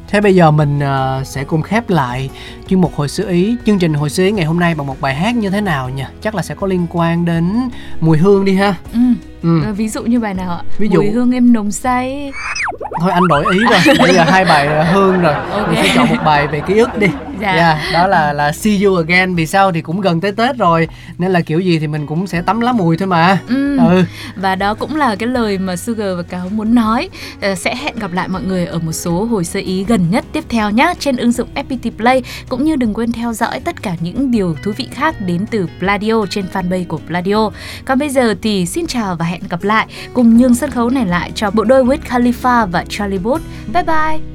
Thế 0.07 0.21
bây 0.21 0.35
giờ 0.35 0.51
mình 0.51 0.79
uh, 0.79 1.27
sẽ 1.27 1.43
cùng 1.43 1.61
khép 1.61 1.89
lại 1.89 2.29
chuyên 2.67 2.81
mục 2.81 2.95
hồi 2.95 3.09
xưa 3.09 3.27
ý 3.29 3.55
chương 3.65 3.79
trình 3.79 3.93
hồi 3.93 4.09
xưa 4.09 4.23
ý 4.23 4.31
ngày 4.31 4.45
hôm 4.45 4.59
nay 4.59 4.75
bằng 4.75 4.87
một 4.87 5.01
bài 5.01 5.15
hát 5.15 5.35
như 5.35 5.49
thế 5.49 5.61
nào 5.61 5.89
nhỉ? 5.89 6.03
Chắc 6.21 6.35
là 6.35 6.41
sẽ 6.41 6.55
có 6.55 6.67
liên 6.67 6.87
quan 6.91 7.25
đến 7.25 7.69
mùi 7.99 8.17
hương 8.17 8.45
đi 8.45 8.55
ha. 8.55 8.75
Ừ. 8.93 8.99
Ừ. 9.43 9.61
À, 9.63 9.71
ví 9.71 9.89
dụ 9.89 10.03
như 10.03 10.19
bài 10.19 10.33
nào 10.33 10.51
ạ? 10.51 10.61
Ví 10.77 10.87
dụ 10.87 11.01
mùi 11.01 11.11
hương 11.11 11.31
em 11.31 11.53
nồng 11.53 11.71
say. 11.71 12.31
Thôi 13.01 13.11
anh 13.11 13.27
đổi 13.27 13.45
ý 13.53 13.59
rồi. 13.69 13.95
Bây 13.99 14.13
giờ 14.13 14.23
hai 14.23 14.45
bài 14.45 14.85
hương 14.85 15.21
rồi. 15.21 15.33
Okay. 15.33 15.67
Mình 15.67 15.83
sẽ 15.83 15.91
chọn 15.95 16.07
một 16.09 16.23
bài 16.25 16.47
về 16.47 16.61
ký 16.67 16.77
ức 16.77 16.99
đi. 16.99 17.07
Dạ. 17.41 17.55
Yeah, 17.55 17.77
đó 17.93 18.07
là 18.07 18.33
là 18.33 18.51
See 18.51 18.83
You 18.83 18.95
Again 18.95 19.35
vì 19.35 19.45
sao 19.45 19.71
thì 19.71 19.81
cũng 19.81 20.01
gần 20.01 20.21
tới 20.21 20.31
Tết 20.31 20.57
rồi 20.57 20.87
nên 21.17 21.31
là 21.31 21.41
kiểu 21.41 21.59
gì 21.59 21.79
thì 21.79 21.87
mình 21.87 22.07
cũng 22.07 22.27
sẽ 22.27 22.41
tắm 22.41 22.61
lá 22.61 22.71
mùi 22.71 22.97
thôi 22.97 23.07
mà. 23.07 23.37
Ừ. 23.47 23.77
ừ. 23.77 24.03
Và 24.35 24.55
đó 24.55 24.73
cũng 24.73 24.95
là 24.95 25.15
cái 25.15 25.29
lời 25.29 25.57
mà 25.57 25.75
Sugar 25.75 26.17
và 26.17 26.23
Cáo 26.23 26.49
muốn 26.49 26.75
nói. 26.75 27.09
À, 27.41 27.55
sẽ 27.55 27.75
hẹn 27.75 27.99
gặp 27.99 28.13
lại 28.13 28.27
mọi 28.27 28.41
người 28.43 28.65
ở 28.65 28.79
một 28.79 28.91
số 28.91 29.25
hồi 29.25 29.45
sơ 29.45 29.59
ý 29.59 29.83
gần 29.83 30.11
nhất 30.11 30.25
tiếp 30.31 30.43
theo 30.49 30.69
nhé 30.69 30.93
trên 30.99 31.17
ứng 31.17 31.31
dụng 31.31 31.49
FPT 31.55 31.91
Play 31.97 32.23
cũng 32.49 32.63
như 32.63 32.75
đừng 32.75 32.93
quên 32.93 33.11
theo 33.11 33.33
dõi 33.33 33.59
tất 33.59 33.81
cả 33.81 33.95
những 33.99 34.31
điều 34.31 34.55
thú 34.63 34.71
vị 34.77 34.87
khác 34.91 35.15
đến 35.21 35.45
từ 35.51 35.67
Pladio 35.79 36.25
trên 36.29 36.45
fanpage 36.53 36.85
của 36.87 36.99
Pladio. 37.07 37.49
Còn 37.85 37.99
bây 37.99 38.09
giờ 38.09 38.35
thì 38.41 38.65
xin 38.65 38.87
chào 38.87 39.15
và 39.15 39.25
hẹn 39.25 39.41
gặp 39.49 39.63
lại 39.63 39.87
cùng 40.13 40.37
nhường 40.37 40.55
sân 40.55 40.71
khấu 40.71 40.89
này 40.89 41.05
lại 41.05 41.31
cho 41.35 41.51
bộ 41.51 41.63
đôi 41.63 41.83
Wiz 41.83 41.97
Khalifa 42.09 42.65
và 42.67 42.85
Charlie 42.89 43.19
Puth. 43.19 43.41
Bye 43.73 43.83
bye. 43.83 44.34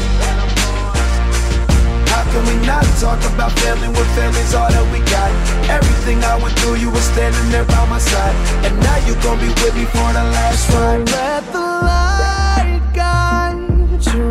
can 2.31 2.43
we 2.47 2.65
not 2.65 2.85
talk 2.99 3.19
about 3.33 3.51
family 3.59 3.87
when 3.87 4.07
family's 4.15 4.53
all 4.53 4.69
that 4.71 4.85
we 4.91 4.99
got? 5.11 5.31
Everything 5.69 6.23
I 6.23 6.35
went 6.41 6.57
through, 6.59 6.75
you 6.75 6.89
were 6.89 7.07
standing 7.13 7.47
there 7.51 7.65
by 7.65 7.83
my 7.89 7.99
side. 7.99 8.35
And 8.65 8.73
now 8.79 8.97
you 9.07 9.13
gon' 9.21 9.39
be 9.39 9.51
with 9.61 9.75
me 9.75 9.85
for 9.85 10.09
the 10.15 10.25
last 10.35 10.69
ride. 10.71 11.07
So 11.07 11.15
let 11.15 11.43
the 11.51 11.59
light 11.59 12.81
guide 12.95 14.05
you. 14.13 14.30